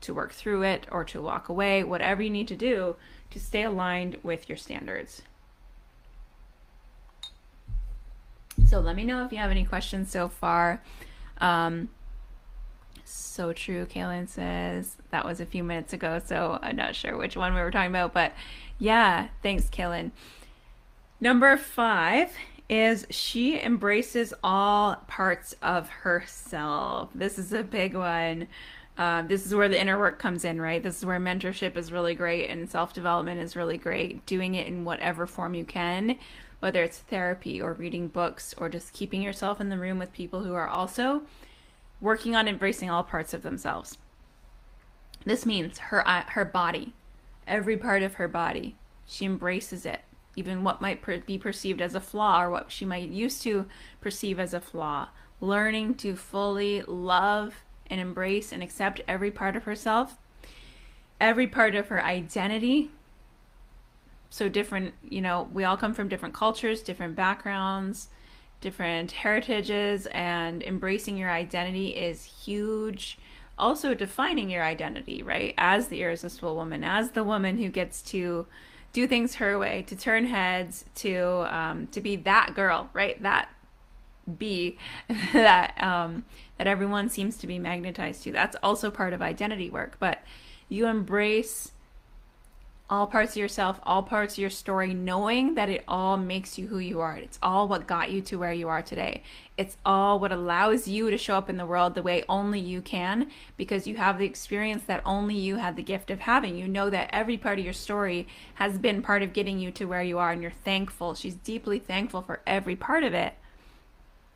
[0.00, 2.96] to work through it or to walk away whatever you need to do
[3.30, 5.22] to stay aligned with your standards.
[8.68, 10.82] So let me know if you have any questions so far.
[11.38, 11.88] Um,
[13.10, 13.86] so true.
[13.86, 17.60] Kaylin says that was a few minutes ago, so I'm not sure which one we
[17.60, 18.32] were talking about, but
[18.78, 20.10] yeah, thanks, Kaylin.
[21.20, 22.32] Number five
[22.68, 27.10] is she embraces all parts of herself.
[27.14, 28.48] This is a big one.
[28.98, 30.82] Um, this is where the inner work comes in, right?
[30.82, 34.24] This is where mentorship is really great and self development is really great.
[34.26, 36.18] Doing it in whatever form you can,
[36.60, 40.42] whether it's therapy or reading books or just keeping yourself in the room with people
[40.42, 41.22] who are also
[42.00, 43.98] working on embracing all parts of themselves.
[45.24, 46.94] This means her uh, her body,
[47.46, 48.76] every part of her body.
[49.06, 50.02] She embraces it,
[50.36, 53.66] even what might per- be perceived as a flaw or what she might used to
[54.00, 55.08] perceive as a flaw.
[55.40, 60.16] Learning to fully love and embrace and accept every part of herself,
[61.20, 62.90] every part of her identity.
[64.30, 68.08] So different, you know, we all come from different cultures, different backgrounds,
[68.60, 73.18] different heritages and embracing your identity is huge.
[73.58, 75.54] Also, defining your identity, right?
[75.56, 78.46] As the irresistible woman, as the woman who gets to
[78.92, 83.20] do things her way, to turn heads, to um, to be that girl, right?
[83.22, 83.48] That
[84.38, 84.78] be
[85.32, 86.24] that um,
[86.58, 88.32] that everyone seems to be magnetized to.
[88.32, 89.96] That's also part of identity work.
[89.98, 90.22] But
[90.68, 91.72] you embrace
[92.88, 96.68] all parts of yourself, all parts of your story, knowing that it all makes you
[96.68, 97.16] who you are.
[97.16, 99.24] It's all what got you to where you are today.
[99.56, 102.80] It's all what allows you to show up in the world the way only you
[102.80, 106.56] can because you have the experience that only you had the gift of having.
[106.56, 109.86] You know that every part of your story has been part of getting you to
[109.86, 111.14] where you are, and you're thankful.
[111.14, 113.34] She's deeply thankful for every part of it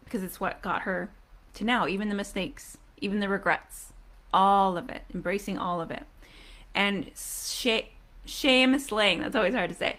[0.05, 1.11] because it's what got her
[1.55, 3.93] to now, even the mistakes, even the regrets,
[4.35, 6.03] all of it, embracing all of it.
[6.75, 7.85] And shame
[8.31, 9.21] shame slaying.
[9.21, 9.99] That's always hard to say.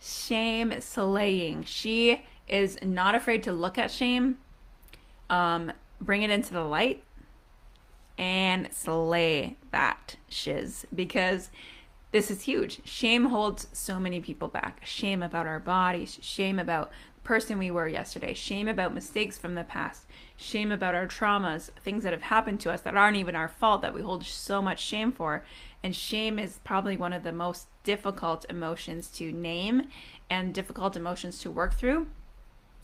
[0.00, 1.64] Shame slaying.
[1.64, 4.38] She is not afraid to look at shame,
[5.28, 7.02] um, bring it into the light,
[8.16, 11.50] and slay that shiz because
[12.10, 12.80] this is huge.
[12.84, 14.80] Shame holds so many people back.
[14.84, 19.54] Shame about our bodies, shame about the person we were yesterday, shame about mistakes from
[19.54, 23.36] the past, shame about our traumas, things that have happened to us that aren't even
[23.36, 25.44] our fault that we hold so much shame for.
[25.82, 29.88] And shame is probably one of the most difficult emotions to name
[30.28, 32.08] and difficult emotions to work through.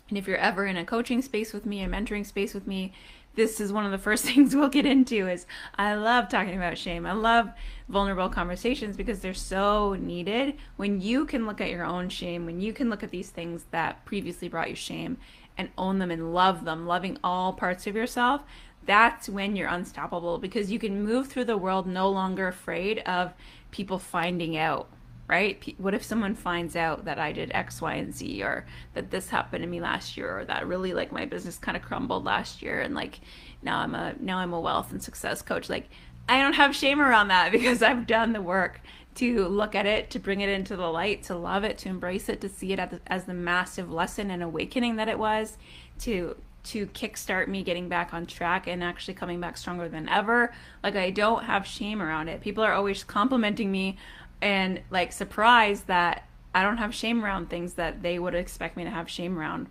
[0.09, 2.93] And if you're ever in a coaching space with me, a mentoring space with me,
[3.35, 6.79] this is one of the first things we'll get into is I love talking about
[6.79, 7.07] shame.
[7.07, 7.51] I love
[7.89, 12.61] vulnerable conversations because they're so needed when you can look at your own shame, when
[12.61, 15.19] you can look at these things that previously brought you shame
[15.57, 18.43] and own them and love them, loving all parts of yourself.
[18.87, 23.33] That's when you're unstoppable because you can move through the world no longer afraid of
[23.71, 24.89] people finding out
[25.27, 25.75] right?
[25.79, 29.31] What if someone finds out that I did X, Y, and Z, or that this
[29.31, 32.63] happened to me last year, or that really like my business kind of crumbled last
[32.63, 33.21] year, and like
[33.63, 35.69] now I'm a now I'm a wealth and success coach.
[35.71, 35.89] Like
[36.29, 38.81] I don't have shame around that because I've done the work
[39.17, 42.29] to look at it, to bring it into the light, to love it, to embrace
[42.29, 45.57] it, to see it as the, massive lesson and awakening that it was,
[46.01, 50.53] to to kickstart me getting back on track and actually coming back stronger than ever.
[50.83, 52.41] Like I don't have shame around it.
[52.41, 53.97] People are always complimenting me
[54.41, 58.85] and like surprised that I don't have shame around things that they would expect me
[58.85, 59.69] to have shame around.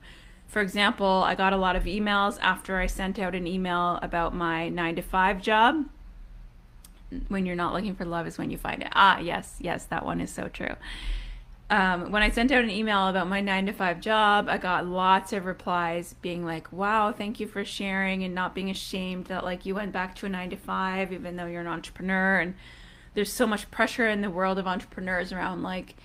[0.47, 4.35] For example, I got a lot of emails after I sent out an email about
[4.35, 5.85] my nine to five job.
[7.27, 8.89] When you're not looking for love is when you find it.
[8.93, 10.75] Ah, yes, yes, that one is so true.
[11.73, 14.85] Um, when I sent out an email about my nine to five job, I got
[14.85, 19.43] lots of replies being like, wow, thank you for sharing and not being ashamed that
[19.43, 22.37] like you went back to a nine to five, even though you're an entrepreneur.
[22.37, 22.53] And
[23.15, 25.95] there's so much pressure in the world of entrepreneurs around like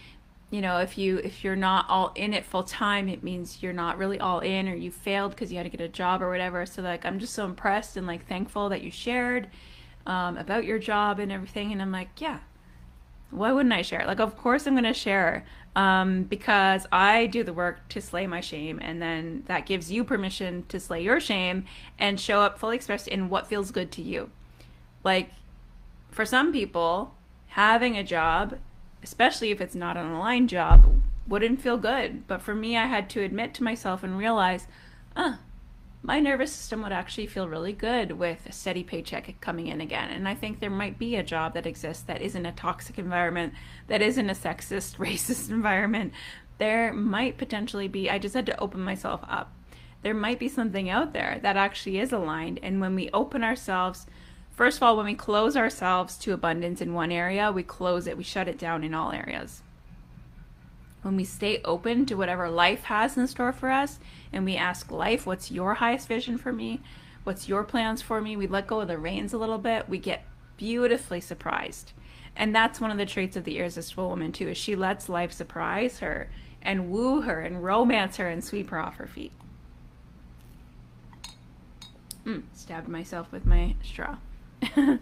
[0.50, 3.70] you know if you if you're not all in it full time it means you're
[3.74, 6.30] not really all in or you failed because you had to get a job or
[6.30, 9.46] whatever so like i'm just so impressed and like thankful that you shared
[10.06, 12.38] um, about your job and everything and i'm like yeah
[13.30, 15.44] why wouldn't i share like of course i'm going to share
[15.76, 20.02] um, because i do the work to slay my shame and then that gives you
[20.02, 21.64] permission to slay your shame
[21.98, 24.30] and show up fully expressed in what feels good to you
[25.04, 25.30] like
[26.10, 27.14] for some people,
[27.48, 28.58] having a job,
[29.02, 32.26] especially if it's not an aligned job, wouldn't feel good.
[32.26, 34.66] But for me, I had to admit to myself and realize,
[35.14, 35.36] uh,
[36.02, 40.10] my nervous system would actually feel really good with a steady paycheck coming in again.
[40.10, 43.54] And I think there might be a job that exists that isn't a toxic environment,
[43.88, 46.12] that isn't a sexist, racist environment.
[46.58, 49.52] There might potentially be, I just had to open myself up.
[50.02, 52.60] There might be something out there that actually is aligned.
[52.62, 54.06] And when we open ourselves
[54.58, 58.16] First of all, when we close ourselves to abundance in one area, we close it,
[58.16, 59.62] we shut it down in all areas.
[61.02, 63.98] When we stay open to whatever life has in store for us
[64.32, 66.80] and we ask life, what's your highest vision for me?
[67.24, 68.36] What's your plans for me?
[68.36, 70.24] We let go of the reins a little bit, we get
[70.56, 71.92] beautifully surprised.
[72.34, 75.32] And that's one of the traits of the irresistible woman too, is she lets life
[75.32, 76.30] surprise her
[76.62, 79.32] and woo her and romance her and sweep her off her feet.
[82.24, 84.16] Mm, stabbed myself with my straw.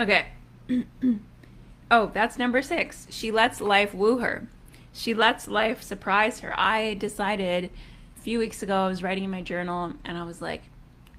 [0.00, 0.26] okay.
[1.90, 3.06] oh, that's number six.
[3.10, 4.48] She lets life woo her.
[4.92, 6.58] She lets life surprise her.
[6.58, 7.70] I decided
[8.16, 10.62] a few weeks ago, I was writing in my journal and I was like,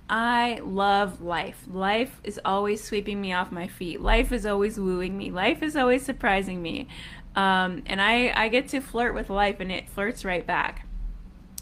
[0.09, 1.63] I love life.
[1.67, 4.01] Life is always sweeping me off my feet.
[4.01, 5.31] Life is always wooing me.
[5.31, 6.87] Life is always surprising me.
[7.35, 10.85] Um, and I, I get to flirt with life and it flirts right back.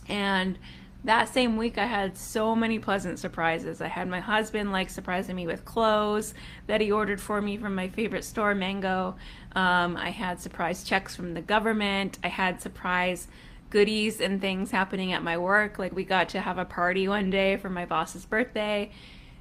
[0.08, 0.58] And
[1.04, 3.82] that same week I had so many pleasant surprises.
[3.82, 6.34] I had my husband like surprising me with clothes
[6.68, 9.16] that he ordered for me from my favorite store, Mango.
[9.56, 12.20] Um, I had surprise checks from the government.
[12.24, 13.28] I had surprise
[13.70, 15.80] goodies and things happening at my work.
[15.80, 18.92] Like we got to have a party one day for my boss's birthday.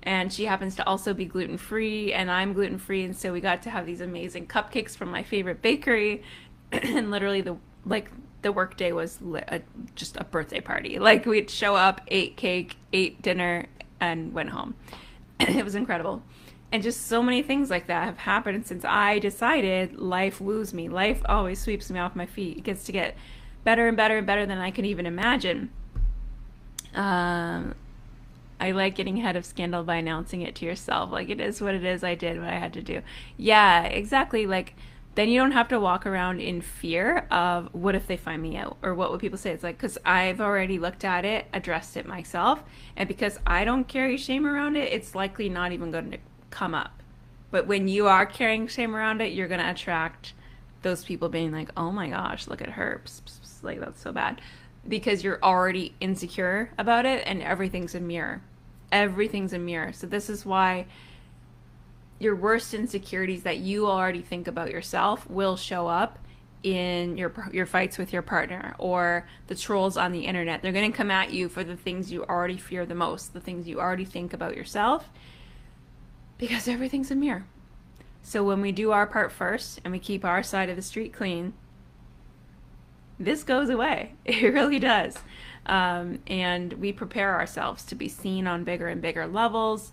[0.02, 3.40] And she happens to also be gluten free, and I'm gluten free, and so we
[3.40, 6.22] got to have these amazing cupcakes from my favorite bakery.
[6.72, 8.10] and literally, the like
[8.42, 9.60] the workday was li- a,
[9.96, 10.98] just a birthday party.
[11.00, 13.66] Like we'd show up, ate cake, ate dinner,
[14.00, 14.74] and went home.
[15.40, 16.22] It was incredible.
[16.70, 20.88] And just so many things like that have happened since I decided life woos me.
[20.88, 22.58] Life always sweeps me off my feet.
[22.58, 23.16] It gets to get
[23.64, 25.70] better and better and better than I can even imagine.
[26.94, 27.74] Um,
[28.60, 31.10] I like getting ahead of scandal by announcing it to yourself.
[31.10, 32.04] Like it is what it is.
[32.04, 33.02] I did what I had to do.
[33.36, 34.46] Yeah, exactly.
[34.46, 34.74] Like
[35.18, 38.56] then you don't have to walk around in fear of what if they find me
[38.56, 39.50] out or what would people say.
[39.50, 42.62] It's like, because I've already looked at it, addressed it myself,
[42.96, 46.18] and because I don't carry shame around it, it's likely not even going to
[46.50, 47.02] come up.
[47.50, 50.34] But when you are carrying shame around it, you're going to attract
[50.82, 53.02] those people being like, oh my gosh, look at her.
[53.62, 54.40] Like, that's so bad.
[54.86, 58.42] Because you're already insecure about it and everything's a mirror.
[58.92, 59.92] Everything's a mirror.
[59.92, 60.86] So, this is why
[62.18, 66.18] your worst insecurities that you already think about yourself will show up
[66.62, 70.62] in your your fights with your partner or the trolls on the internet.
[70.62, 73.40] They're going to come at you for the things you already fear the most, the
[73.40, 75.08] things you already think about yourself
[76.38, 77.44] because everything's a mirror.
[78.22, 81.12] So when we do our part first and we keep our side of the street
[81.12, 81.54] clean,
[83.18, 84.14] this goes away.
[84.24, 85.18] It really does.
[85.66, 89.92] Um, and we prepare ourselves to be seen on bigger and bigger levels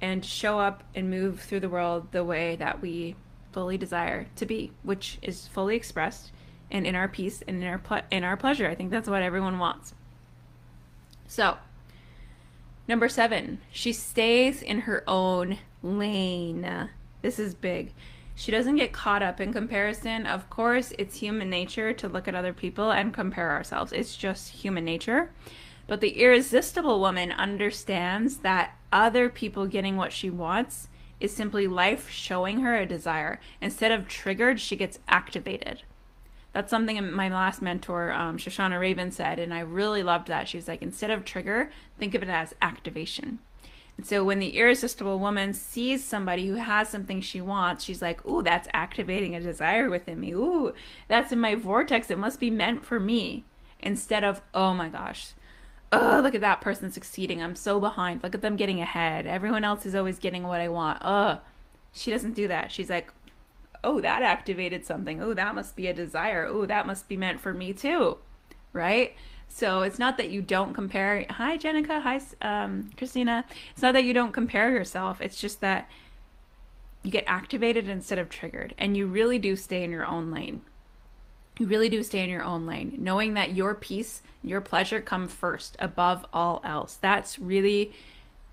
[0.00, 3.16] and show up and move through the world the way that we
[3.52, 6.30] fully desire to be, which is fully expressed
[6.70, 8.68] and in our peace and in our in our pleasure.
[8.68, 9.94] I think that's what everyone wants.
[11.26, 11.56] So,
[12.88, 16.88] number 7, she stays in her own lane.
[17.22, 17.92] This is big.
[18.34, 20.24] She doesn't get caught up in comparison.
[20.24, 23.92] Of course, it's human nature to look at other people and compare ourselves.
[23.92, 25.32] It's just human nature.
[25.88, 32.08] But the irresistible woman understands that other people getting what she wants is simply life
[32.10, 33.40] showing her a desire.
[33.60, 35.82] Instead of triggered, she gets activated.
[36.58, 40.48] That's something my last mentor, um, Shoshana Raven, said, and I really loved that.
[40.48, 43.38] She was like, instead of trigger, think of it as activation.
[43.96, 48.26] And so when the irresistible woman sees somebody who has something she wants, she's like,
[48.26, 50.32] Ooh, that's activating a desire within me.
[50.32, 50.74] Ooh,
[51.06, 52.10] that's in my vortex.
[52.10, 53.44] It must be meant for me.
[53.78, 55.34] Instead of, oh my gosh,
[55.92, 57.40] oh, look at that person succeeding.
[57.40, 58.24] I'm so behind.
[58.24, 59.28] Look at them getting ahead.
[59.28, 60.98] Everyone else is always getting what I want.
[61.02, 61.38] Ugh.
[61.92, 62.72] She doesn't do that.
[62.72, 63.12] She's like,
[63.84, 65.22] oh, that activated something.
[65.22, 66.46] Oh, that must be a desire.
[66.46, 68.18] Oh, that must be meant for me too.
[68.72, 69.14] Right?
[69.48, 71.24] So it's not that you don't compare.
[71.30, 72.02] Hi, Jenica.
[72.02, 73.44] Hi, um, Christina.
[73.72, 75.20] It's not that you don't compare yourself.
[75.20, 75.88] It's just that
[77.02, 78.74] you get activated instead of triggered.
[78.76, 80.62] And you really do stay in your own lane
[81.58, 85.28] you really do stay in your own lane, knowing that your peace, your pleasure come
[85.28, 86.96] first above all else.
[87.00, 87.92] That's really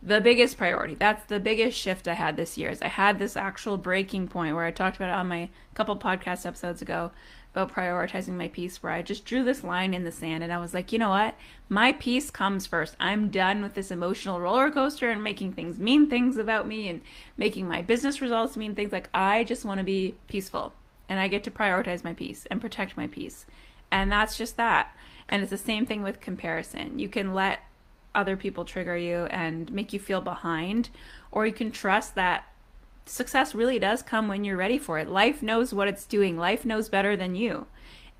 [0.06, 0.94] the biggest priority.
[0.94, 2.70] That's the biggest shift I had this year.
[2.70, 5.98] Is I had this actual breaking point where I talked about it on my couple
[5.98, 7.12] podcast episodes ago
[7.56, 10.60] about prioritizing my peace where I just drew this line in the sand and I
[10.60, 11.36] was like, you know what?
[11.70, 12.96] My peace comes first.
[13.00, 17.02] I'm done with this emotional roller coaster and making things mean things about me and
[17.36, 20.74] making my business results mean things like I just want to be peaceful
[21.10, 23.46] and I get to prioritize my peace and protect my peace.
[23.92, 24.96] And that's just that.
[25.30, 27.00] And it's the same thing with comparison.
[27.00, 27.62] You can let
[28.16, 30.90] other people trigger you and make you feel behind,
[31.32, 32.46] or you can trust that
[33.06, 35.08] success really does come when you're ready for it.
[35.08, 37.68] Life knows what it's doing, life knows better than you.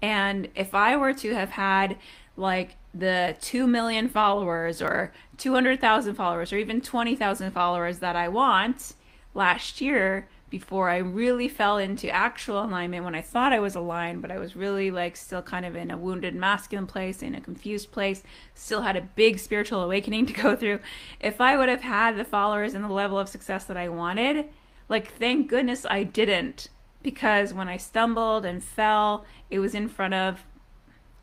[0.02, 1.98] And if I were to have had
[2.38, 8.94] like the 2 million followers or 200,000 followers or even 20,000 followers that I want
[9.34, 14.22] last year, before I really fell into actual alignment when I thought I was aligned,
[14.22, 17.42] but I was really like still kind of in a wounded masculine place, in a
[17.42, 18.24] confused place,
[18.54, 20.80] still had a big spiritual awakening to go through.
[21.20, 24.46] If I would have had the followers and the level of success that I wanted,
[24.88, 26.70] like thank goodness I didn't
[27.02, 30.44] because when I stumbled and fell, it was in front of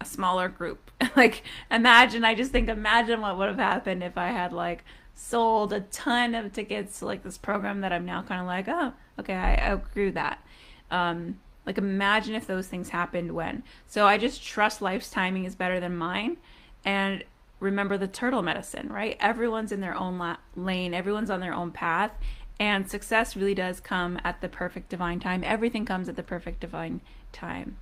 [0.01, 0.91] a smaller group.
[1.16, 4.85] like imagine, I just think imagine what would have happened if I had like
[5.23, 8.66] sold a ton of tickets to like this program that I'm now kind of like,
[8.68, 10.45] oh, okay, I, with that.
[10.91, 13.62] Um, like imagine if those things happened when.
[13.87, 16.39] So I just trust life's timing is better than mine,
[16.85, 17.23] and
[17.61, 19.16] remember the turtle medicine, right?
[19.20, 22.11] Everyone's in their own la- lane, everyone's on their own path,
[22.59, 25.45] and success really does come at the perfect divine time.
[25.45, 27.01] Everything comes at the perfect divine
[27.31, 27.77] time.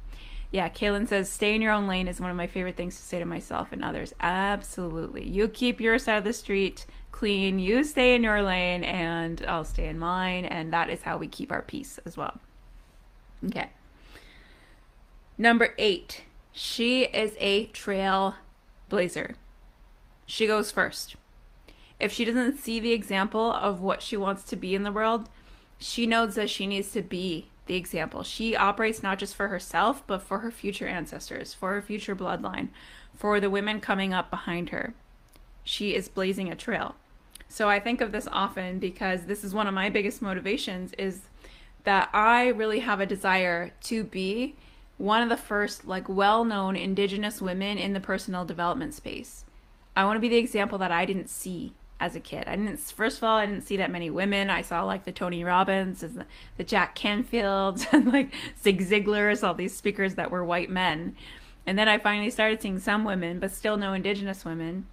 [0.52, 3.02] Yeah, Kaylin says, stay in your own lane is one of my favorite things to
[3.02, 4.12] say to myself and others.
[4.20, 5.26] Absolutely.
[5.26, 7.58] You keep your side of the street clean.
[7.58, 10.44] You stay in your lane and I'll stay in mine.
[10.44, 12.38] And that is how we keep our peace as well.
[13.46, 13.70] Okay.
[15.38, 19.34] Number eight, she is a trailblazer.
[20.26, 21.16] She goes first.
[21.98, 25.28] If she doesn't see the example of what she wants to be in the world,
[25.78, 28.22] she knows that she needs to be the example.
[28.22, 32.68] She operates not just for herself, but for her future ancestors, for her future bloodline,
[33.14, 34.94] for the women coming up behind her.
[35.70, 36.96] She is blazing a trail.
[37.46, 41.20] So I think of this often because this is one of my biggest motivations is
[41.84, 44.56] that I really have a desire to be
[44.98, 49.44] one of the first like well-known indigenous women in the personal development space.
[49.94, 52.48] I want to be the example that I didn't see as a kid.
[52.48, 54.50] I didn't first of all I didn't see that many women.
[54.50, 56.24] I saw like the Tony Robbins and
[56.56, 61.14] the, Jack Canfields and like Zig Ziglars, all these speakers that were white men.
[61.64, 64.88] And then I finally started seeing some women, but still no indigenous women.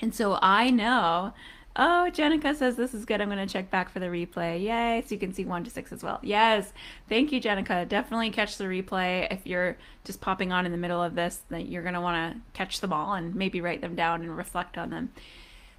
[0.00, 1.32] And so I know
[1.76, 3.20] Oh, Jenica says this is good.
[3.20, 4.60] I'm going to check back for the replay.
[4.60, 5.02] Yay.
[5.06, 6.18] So you can see one to six as well.
[6.22, 6.72] Yes.
[7.08, 7.88] Thank you, Jenica.
[7.88, 9.28] Definitely catch the replay.
[9.30, 12.34] If you're just popping on in the middle of this, then you're going to want
[12.34, 15.12] to catch them all and maybe write them down and reflect on them.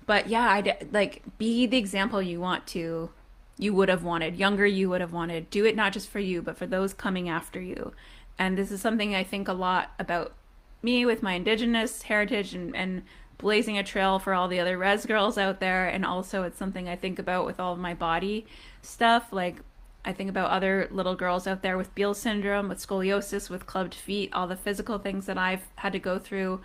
[0.06, 3.10] But yeah, I'd like be the example you want to,
[3.58, 5.50] you would have wanted, younger you would have wanted.
[5.50, 7.94] Do it not just for you, but for those coming after you.
[8.40, 10.34] And this is something I think a lot about
[10.82, 13.04] me with my indigenous heritage and, and
[13.42, 16.88] blazing a trail for all the other res girls out there and also it's something
[16.88, 18.46] i think about with all of my body
[18.82, 19.58] stuff like
[20.04, 23.94] I think about other little girls out there with Beal syndrome, with scoliosis, with clubbed
[23.94, 26.62] feet, all the physical things that I've had to go through,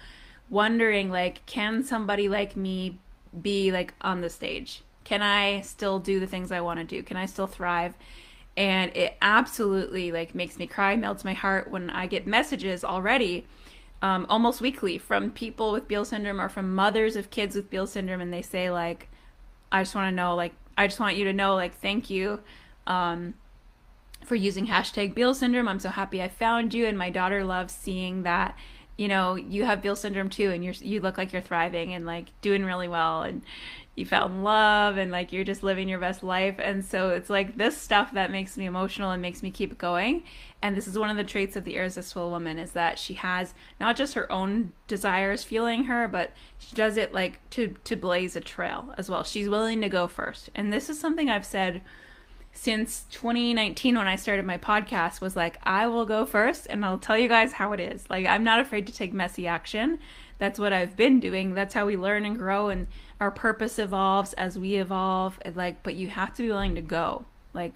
[0.49, 2.99] wondering like, can somebody like me
[3.43, 4.83] be like on the stage?
[5.05, 7.03] Can I still do the things I want to do?
[7.03, 7.95] Can I still thrive?
[8.57, 13.47] And it absolutely like makes me cry, melts my heart when I get messages already,
[14.07, 17.89] um, almost weekly from people with Beal syndrome or from mothers of kids with Beal
[17.89, 19.09] syndrome, and they say like,
[19.73, 22.41] I just want to know like, I just want you to know like, thank you
[22.87, 23.35] um,
[24.25, 25.67] for using hashtag Beal syndrome.
[25.67, 28.57] I'm so happy I found you, and my daughter loves seeing that.
[28.97, 32.07] You know, you have Beal syndrome too, and you're you look like you're thriving and
[32.07, 33.43] like doing really well, and
[33.97, 36.57] you found love, and like you're just living your best life.
[36.61, 40.23] And so it's like this stuff that makes me emotional and makes me keep going.
[40.63, 43.55] And this is one of the traits of the irresistible woman is that she has
[43.79, 48.37] not just her own desires fueling her, but she does it like to to blaze
[48.37, 49.23] a trail as well.
[49.23, 51.83] She's willing to go first, and this is something I've said
[52.57, 56.99] since 2019 when I started my podcast was like, I will go first and I'll
[56.99, 58.09] tell you guys how it is.
[58.09, 59.99] Like, I'm not afraid to take messy action.
[60.39, 61.55] That's what I've been doing.
[61.55, 62.87] That's how we learn and grow, and
[63.21, 65.39] our purpose evolves as we evolve.
[65.55, 67.25] Like, but you have to be willing to go.
[67.55, 67.75] Like,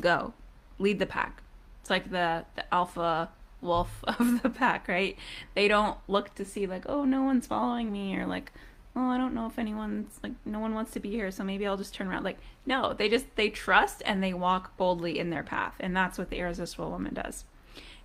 [0.00, 0.34] go,
[0.78, 1.42] lead the pack.
[1.86, 3.28] It's like the the alpha
[3.60, 5.16] wolf of the pack, right?
[5.54, 8.52] They don't look to see like, oh, no one's following me, or like,
[8.96, 11.64] oh, I don't know if anyone's like no one wants to be here, so maybe
[11.64, 12.24] I'll just turn around.
[12.24, 16.18] Like, no, they just they trust and they walk boldly in their path, and that's
[16.18, 17.44] what the irresistible woman does.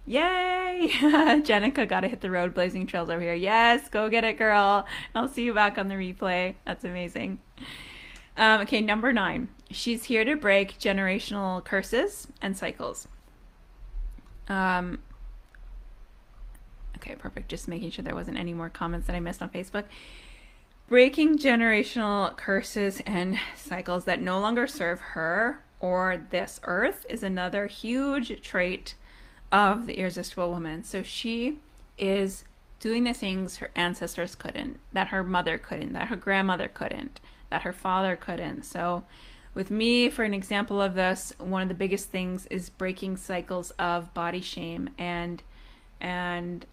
[0.06, 0.92] Yay!
[1.42, 3.34] Jenica got to hit the road blazing trails over here.
[3.34, 4.86] Yes, go get it, girl.
[5.16, 6.54] I'll see you back on the replay.
[6.68, 7.40] That's amazing.
[8.38, 9.50] Um, okay, number nine.
[9.72, 13.08] She's here to break generational curses and cycles.
[14.48, 15.00] Um,
[16.98, 17.50] okay, perfect.
[17.50, 19.86] Just making sure there wasn't any more comments that I missed on Facebook.
[20.88, 27.68] Breaking generational curses and cycles that no longer serve her or this earth is another
[27.68, 28.96] huge trait
[29.52, 30.84] of the irresistible woman.
[30.84, 31.60] So she
[31.98, 32.44] is
[32.80, 37.20] doing the things her ancestors couldn't, that her mother couldn't, that her grandmother couldn't,
[37.50, 38.64] that her father couldn't.
[38.64, 39.04] So
[39.54, 43.72] with me, for an example of this, one of the biggest things is breaking cycles
[43.72, 45.44] of body shame and
[46.00, 46.66] and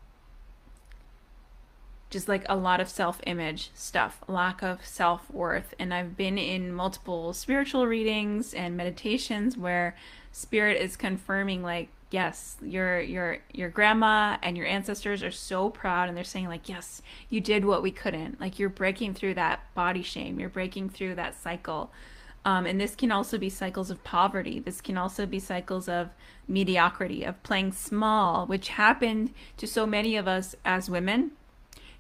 [2.11, 5.75] just like a lot of self image stuff, lack of self worth.
[5.79, 9.97] And I've been in multiple spiritual readings and meditations where
[10.31, 16.09] spirit is confirming like yes your your your grandma and your ancestors are so proud
[16.09, 18.41] and they're saying like yes you did what we couldn't.
[18.41, 20.39] Like you're breaking through that body shame.
[20.39, 21.91] You're breaking through that cycle
[22.49, 24.59] um, and this can also be cycles of poverty.
[24.59, 26.09] This can also be cycles of
[26.47, 31.33] mediocrity of playing small which happened to so many of us as women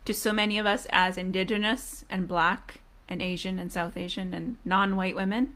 [0.06, 2.80] to so many of us as indigenous and black
[3.10, 5.54] and Asian and South Asian and non white women,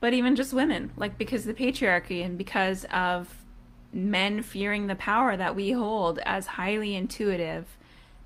[0.00, 3.44] but even just women, like because the patriarchy and because of
[3.92, 7.76] men fearing the power that we hold as highly intuitive,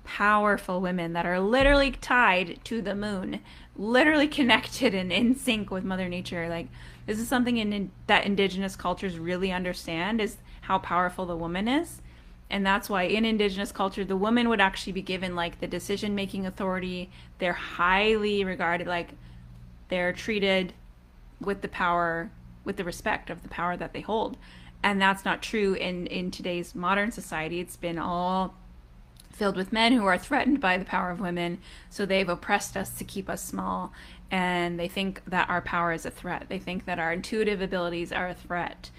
[0.05, 3.41] powerful women that are literally tied to the moon,
[3.75, 6.49] literally connected and in sync with Mother Nature.
[6.49, 6.67] Like,
[7.05, 12.01] this is something in, that indigenous cultures really understand is how powerful the woman is.
[12.49, 16.13] And that's why in indigenous culture the woman would actually be given like the decision
[16.13, 17.09] making authority.
[17.39, 19.09] They're highly regarded like
[19.89, 20.73] they're treated
[21.41, 22.29] with the power
[22.63, 24.37] with the respect of the power that they hold.
[24.83, 27.59] And that's not true in in today's modern society.
[27.59, 28.53] It's been all
[29.33, 31.57] filled with men who are threatened by the power of women
[31.89, 33.91] so they've oppressed us to keep us small
[34.31, 38.11] and they think that our power is a threat they think that our intuitive abilities
[38.11, 38.89] are a threat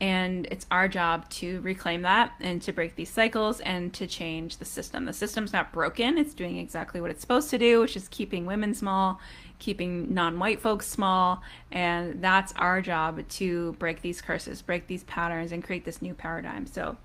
[0.00, 4.58] and it's our job to reclaim that and to break these cycles and to change
[4.58, 5.06] the system.
[5.06, 8.44] The system's not broken, it's doing exactly what it's supposed to do, which is keeping
[8.44, 9.20] women small,
[9.58, 11.42] keeping non white folks small.
[11.72, 16.12] And that's our job to break these curses, break these patterns, and create this new
[16.12, 16.66] paradigm.
[16.66, 16.98] So,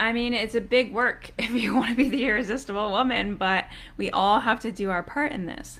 [0.00, 3.66] I mean, it's a big work if you want to be the irresistible woman, but
[3.96, 5.78] we all have to do our part in this.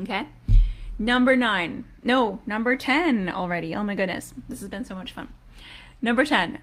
[0.00, 0.28] Okay?
[0.96, 1.84] Number nine.
[2.04, 3.74] No, number 10 already.
[3.74, 4.32] Oh my goodness.
[4.48, 5.28] This has been so much fun.
[6.00, 6.60] Number 10.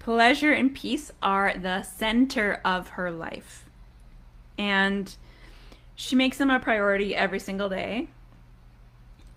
[0.00, 3.64] Pleasure and peace are the center of her life.
[4.58, 5.16] And
[5.94, 8.08] she makes them a priority every single day.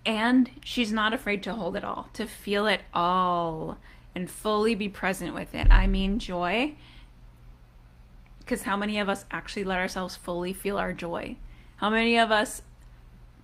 [0.03, 3.78] And she's not afraid to hold it all, to feel it all,
[4.18, 5.68] and fully be present with it.
[5.70, 6.74] I mean, joy.
[8.39, 11.38] Because how many of us actually let ourselves fully feel our joy?
[11.76, 12.63] How many of us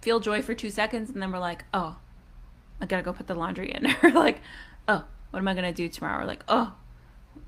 [0.01, 1.97] feel joy for two seconds and then we're like, oh,
[2.81, 3.95] I gotta go put the laundry in.
[4.03, 4.41] or like,
[4.87, 6.23] oh, what am I gonna do tomorrow?
[6.23, 6.73] Or like, oh,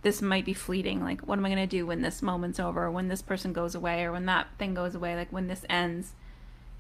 [0.04, 1.04] this might be fleeting.
[1.04, 3.74] Like, what am I gonna do when this moment's over, or when this person goes
[3.74, 6.14] away, or when that thing goes away, like when this ends?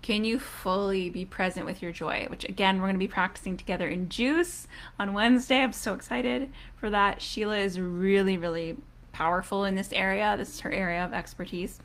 [0.05, 2.27] Can you fully be present with your joy?
[2.29, 4.67] Which again, we're going to be practicing together in Juice
[4.99, 5.63] on Wednesday.
[5.63, 7.23] I'm so excited for that.
[7.23, 8.77] Sheila is really, really
[9.13, 10.35] powerful in this area.
[10.37, 11.79] This is her area of expertise.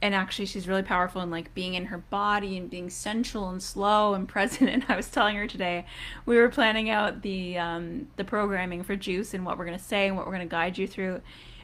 [0.00, 3.60] And actually, she's really powerful in like being in her body and being sensual and
[3.60, 4.70] slow and present.
[4.70, 5.86] And I was telling her today,
[6.26, 10.06] we were planning out the um, the programming for Juice and what we're gonna say
[10.06, 11.20] and what we're gonna guide you through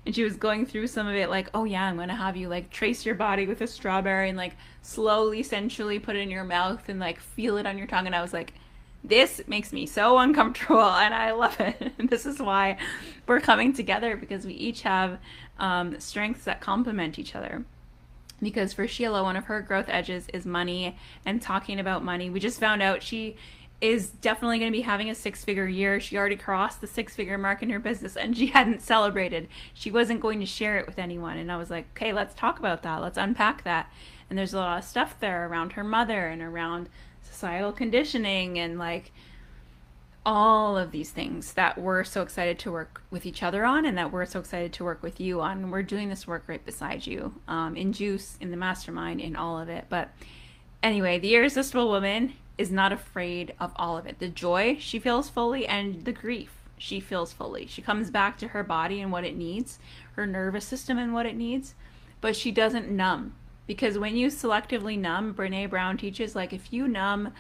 [0.07, 2.49] and she was going through some of it like oh yeah i'm gonna have you
[2.49, 6.45] like trace your body with a strawberry and like slowly sensually put it in your
[6.45, 8.07] mouth and like feel it on your tongue.
[8.07, 8.55] And i was like
[9.03, 11.93] this makes me so uncomfortable and i love it.
[12.09, 12.79] This is why
[13.27, 15.19] we're coming together because we each have
[15.59, 17.65] um, strengths that complement each other.
[18.41, 22.31] Because for sheila one of her growth edges is money and talking about money.
[22.31, 23.37] We just found out she
[23.81, 26.01] is definitely going to be having a six figure year.
[26.01, 29.49] She already crossed the six figure mark in her business and she hadn't celebrated.
[29.75, 31.37] She wasn't going to share it with anyone.
[31.37, 33.03] And I was like, okay, let's talk about that.
[33.03, 33.93] Let's unpack that.
[34.29, 36.89] And there's a lot of stuff there around her mother and around
[37.23, 39.13] societal conditioning and like
[40.25, 43.97] all of these things that we're so excited to work with each other on and
[43.97, 45.71] that we're so excited to work with you on.
[45.71, 49.59] We're doing this work right beside you um, in Juice, in the mastermind, in all
[49.61, 49.85] of it.
[49.89, 50.11] But
[50.83, 54.19] anyway, the irresistible woman is not afraid of all of it.
[54.19, 57.67] The joy she feels fully and the grief she feels fully.
[57.67, 59.79] She comes back to her body and what it needs,
[60.15, 61.75] her nervous system and what it needs,
[62.21, 63.35] but she doesn't numb.
[63.67, 67.33] Because when you selectively numb, Brene Brown teaches like if you numb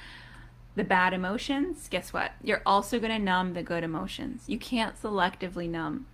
[0.74, 2.32] the bad emotions, guess what?
[2.42, 4.44] You're also going to numb the good emotions.
[4.46, 6.06] You can't selectively numb.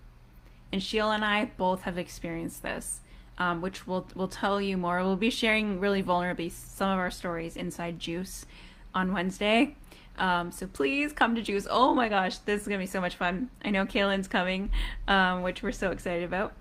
[0.70, 3.00] And Sheila and I both have experienced this,
[3.38, 5.02] um, which we'll, we'll tell you more.
[5.02, 8.46] We'll be sharing really vulnerably some of our stories inside Juice
[8.94, 9.76] on Wednesday.
[10.18, 11.66] Um, so please come to Juice.
[11.70, 13.50] Oh my gosh, this is gonna be so much fun.
[13.64, 14.70] I know Kaylin's coming,
[15.08, 16.52] um, which we're so excited about.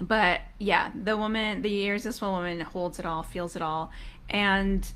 [0.00, 3.92] But yeah, the woman, the irresistible woman, holds it all, feels it all,
[4.30, 4.90] and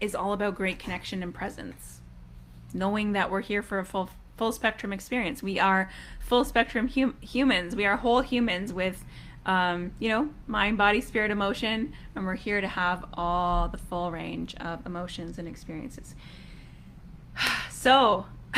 [0.00, 2.00] is all about great connection and presence.
[2.72, 5.42] Knowing that we're here for a full full spectrum experience.
[5.42, 7.76] We are full spectrum hum- humans.
[7.76, 9.04] We are whole humans with
[9.46, 14.10] um, you know, mind, body, spirit, emotion, and we're here to have all the full
[14.10, 16.14] range of emotions and experiences.
[17.84, 18.24] So,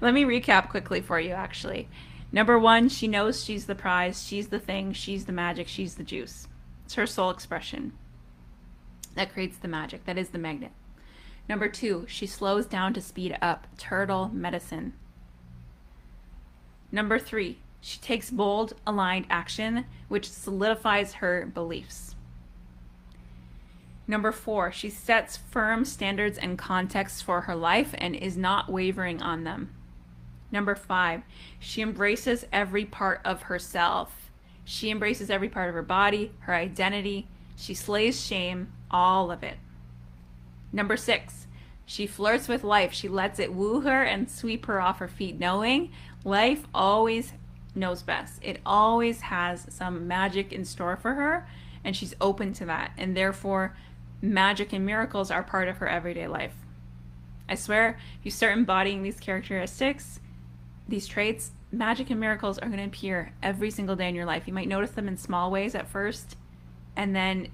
[0.00, 1.88] let me recap quickly for you actually.
[2.30, 6.04] Number one, she knows she's the prize, she's the thing, she's the magic, she's the
[6.04, 6.46] juice.
[6.84, 7.94] It's her soul expression
[9.16, 10.70] that creates the magic, that is the magnet.
[11.48, 13.66] Number two, she slows down to speed up.
[13.76, 14.92] Turtle medicine.
[16.92, 22.14] Number three, she takes bold, aligned action, which solidifies her beliefs.
[24.06, 29.22] Number four, she sets firm standards and contexts for her life and is not wavering
[29.22, 29.70] on them.
[30.52, 31.22] Number five,
[31.58, 34.30] she embraces every part of herself.
[34.66, 37.26] She embraces every part of her body, her identity.
[37.56, 39.56] She slays shame, all of it.
[40.74, 41.46] Number six,
[41.86, 42.92] she flirts with life.
[42.92, 45.90] She lets it woo her and sweep her off her feet, knowing
[46.22, 47.32] life always
[47.74, 48.40] knows best.
[48.42, 51.48] It always has some magic in store for her,
[51.84, 52.92] and she's open to that.
[52.98, 53.76] And therefore,
[54.20, 56.54] magic and miracles are part of her everyday life.
[57.48, 60.20] I swear, if you start embodying these characteristics,
[60.86, 64.44] these traits, magic and miracles are going to appear every single day in your life.
[64.46, 66.36] You might notice them in small ways at first,
[66.96, 67.48] and then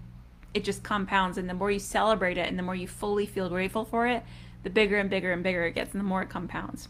[0.53, 1.39] it just compounds.
[1.39, 4.23] And the more you celebrate it and the more you fully feel grateful for it,
[4.62, 6.89] the bigger and bigger and bigger it gets, and the more it compounds.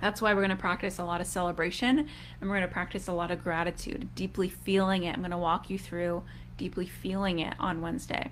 [0.00, 3.08] That's why we're going to practice a lot of celebration and we're going to practice
[3.08, 5.14] a lot of gratitude, deeply feeling it.
[5.14, 6.22] I'm going to walk you through
[6.56, 8.30] deeply feeling it on Wednesday.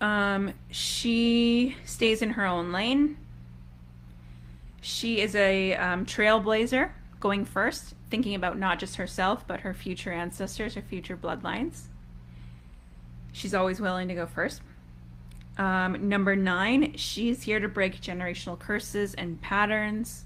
[0.00, 3.16] Um, she stays in her own lane.
[4.80, 10.12] She is a um, trailblazer going first, thinking about not just herself, but her future
[10.12, 11.84] ancestors, her future bloodlines.
[13.32, 14.60] She's always willing to go first.
[15.56, 20.24] Um, number nine, she's here to break generational curses and patterns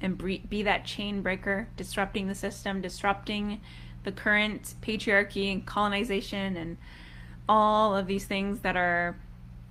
[0.00, 3.60] and be that chain breaker, disrupting the system, disrupting
[4.02, 6.76] the current patriarchy and colonization and
[7.48, 9.16] all of these things that are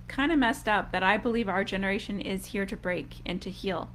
[0.08, 3.50] kind of messed up that I believe our generation is here to break and to
[3.50, 3.90] heal.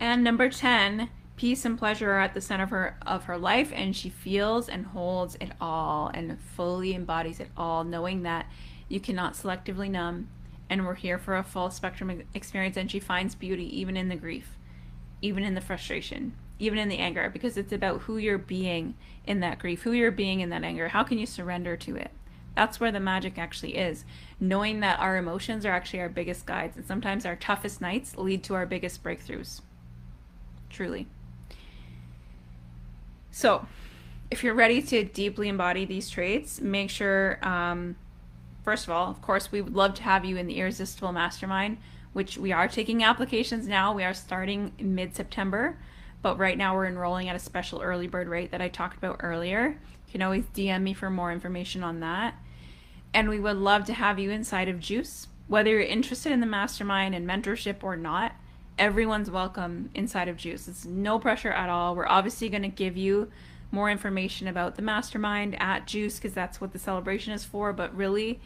[0.00, 3.70] And number 10, peace and pleasure are at the center of her of her life
[3.72, 8.44] and she feels and holds it all and fully embodies it all knowing that
[8.88, 10.28] you cannot selectively numb
[10.68, 14.16] and we're here for a full spectrum experience and she finds beauty even in the
[14.16, 14.56] grief
[15.22, 19.38] even in the frustration even in the anger because it's about who you're being in
[19.38, 22.10] that grief who you're being in that anger how can you surrender to it?
[22.56, 24.04] That's where the magic actually is
[24.40, 28.42] knowing that our emotions are actually our biggest guides and sometimes our toughest nights lead
[28.42, 29.60] to our biggest breakthroughs.
[30.68, 31.06] Truly
[33.38, 33.68] so,
[34.32, 37.94] if you're ready to deeply embody these traits, make sure, um,
[38.64, 41.78] first of all, of course, we would love to have you in the Irresistible Mastermind,
[42.14, 43.94] which we are taking applications now.
[43.94, 45.78] We are starting mid September,
[46.20, 49.20] but right now we're enrolling at a special early bird rate that I talked about
[49.20, 49.78] earlier.
[50.08, 52.34] You can always DM me for more information on that.
[53.14, 55.28] And we would love to have you inside of Juice.
[55.46, 58.32] Whether you're interested in the mastermind and mentorship or not,
[58.78, 60.68] everyone's welcome inside of Juice.
[60.68, 61.96] It's no pressure at all.
[61.96, 63.30] We're obviously going to give you
[63.72, 67.72] more information about the mastermind at Juice because that's what the celebration is for.
[67.72, 68.40] But really,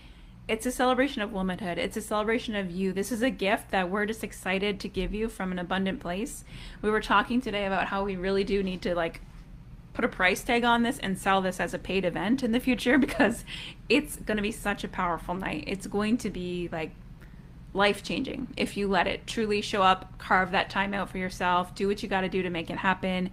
[0.48, 1.78] it's a celebration of womanhood.
[1.78, 2.92] It's a celebration of you.
[2.92, 6.44] This is a gift that we're just excited to give you from an abundant place.
[6.80, 9.20] We were talking today about how we really do need to like
[9.92, 12.60] put a price tag on this and sell this as a paid event in the
[12.60, 13.44] future because
[13.90, 15.64] it's going to be such a powerful night.
[15.66, 16.92] It's going to be like
[17.74, 21.74] life changing if you let it truly show up, carve that time out for yourself,
[21.74, 23.30] do what you got to do to make it happen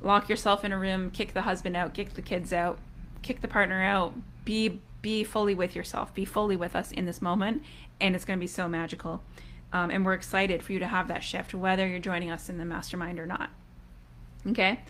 [0.00, 2.78] lock yourself in a room, kick the husband out, kick the kids out,
[3.22, 4.14] kick the partner out,
[4.44, 7.62] be be fully with yourself, be fully with us in this moment,
[8.00, 9.22] and it's going to be so magical.
[9.72, 12.58] Um, and we're excited for you to have that shift, whether you're joining us in
[12.58, 13.50] the mastermind or not.
[14.46, 14.80] Okay.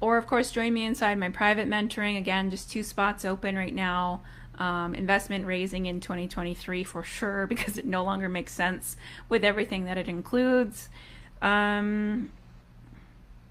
[0.00, 2.16] Or, of course, join me inside my private mentoring.
[2.16, 4.20] Again, just two spots open right now.
[4.58, 8.96] Um, investment raising in 2023 for sure, because it no longer makes sense
[9.28, 10.88] with everything that it includes.
[11.42, 12.30] Um,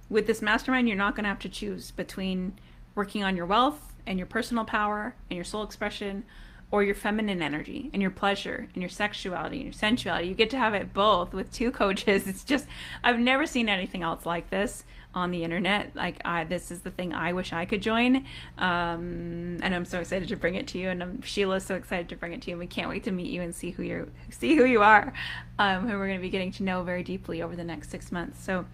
[0.10, 2.54] with this mastermind, you're not going to have to choose between
[2.94, 6.24] working on your wealth and your personal power and your soul expression
[6.72, 10.28] or your feminine energy and your pleasure and your sexuality and your sensuality.
[10.28, 12.28] You get to have it both with two coaches.
[12.36, 12.68] It's just,
[13.04, 14.84] I've never seen anything else like this
[15.16, 15.96] on the internet.
[15.96, 18.18] Like, I, this is the thing I wish I could join.
[18.58, 20.90] Um, and I'm so excited to bring it to you.
[20.90, 22.56] And I'm, Sheila's so excited to bring it to you.
[22.56, 25.14] And we can't wait to meet you and see who you're, see who you are,
[25.58, 28.12] um, who we're going to be getting to know very deeply over the next six
[28.12, 28.44] months.
[28.44, 28.66] So,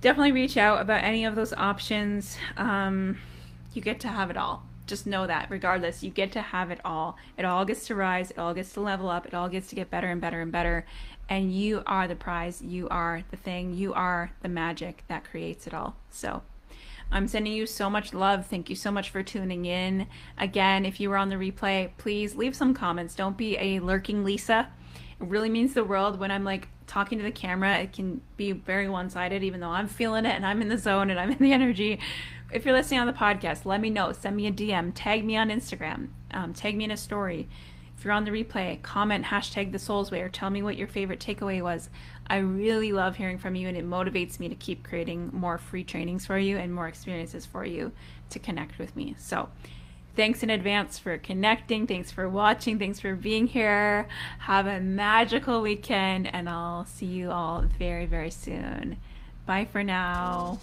[0.00, 2.36] definitely reach out about any of those options.
[2.56, 3.18] Um,
[3.72, 4.64] you get to have it all.
[4.90, 7.16] Just know that, regardless, you get to have it all.
[7.38, 9.76] It all gets to rise, it all gets to level up, it all gets to
[9.76, 10.84] get better and better and better.
[11.28, 15.68] And you are the prize, you are the thing, you are the magic that creates
[15.68, 15.94] it all.
[16.10, 16.42] So,
[17.12, 18.48] I'm sending you so much love.
[18.48, 20.08] Thank you so much for tuning in.
[20.36, 23.14] Again, if you were on the replay, please leave some comments.
[23.14, 24.70] Don't be a lurking Lisa.
[25.20, 28.50] It really means the world when I'm like talking to the camera, it can be
[28.50, 31.30] very one sided, even though I'm feeling it and I'm in the zone and I'm
[31.30, 32.00] in the energy.
[32.52, 34.12] If you're listening on the podcast, let me know.
[34.12, 34.92] Send me a DM.
[34.94, 36.08] Tag me on Instagram.
[36.32, 37.48] Um, tag me in a story.
[37.96, 40.88] If you're on the replay, comment hashtag the Soul's Way or tell me what your
[40.88, 41.90] favorite takeaway was.
[42.28, 45.84] I really love hearing from you and it motivates me to keep creating more free
[45.84, 47.92] trainings for you and more experiences for you
[48.30, 49.14] to connect with me.
[49.18, 49.48] So,
[50.16, 51.86] Thanks in advance for connecting.
[51.86, 52.78] Thanks for watching.
[52.78, 54.08] Thanks for being here.
[54.40, 58.96] Have a magical weekend, and I'll see you all very, very soon.
[59.46, 60.58] Bye for now.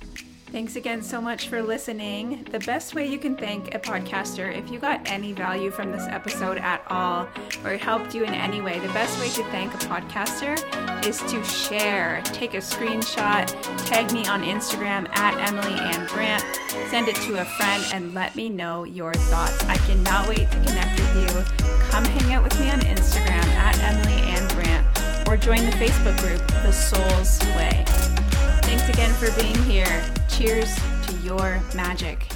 [0.50, 2.48] Thanks again so much for listening.
[2.52, 6.08] The best way you can thank a podcaster, if you got any value from this
[6.08, 7.28] episode at all,
[7.66, 10.56] or it helped you in any way, the best way to thank a podcaster
[11.06, 12.22] is to share.
[12.24, 13.48] Take a screenshot,
[13.86, 16.44] tag me on Instagram at Emily Ann Grant,
[16.90, 19.62] send it to a friend, and let me know your thoughts.
[19.66, 21.68] I cannot wait to connect with you.
[21.90, 26.18] Come hang out with me on Instagram at Emily Ann Grant or join the Facebook
[26.20, 28.07] group, The Soul's Way.
[28.68, 30.04] Thanks again for being here.
[30.28, 32.28] Cheers to your magic.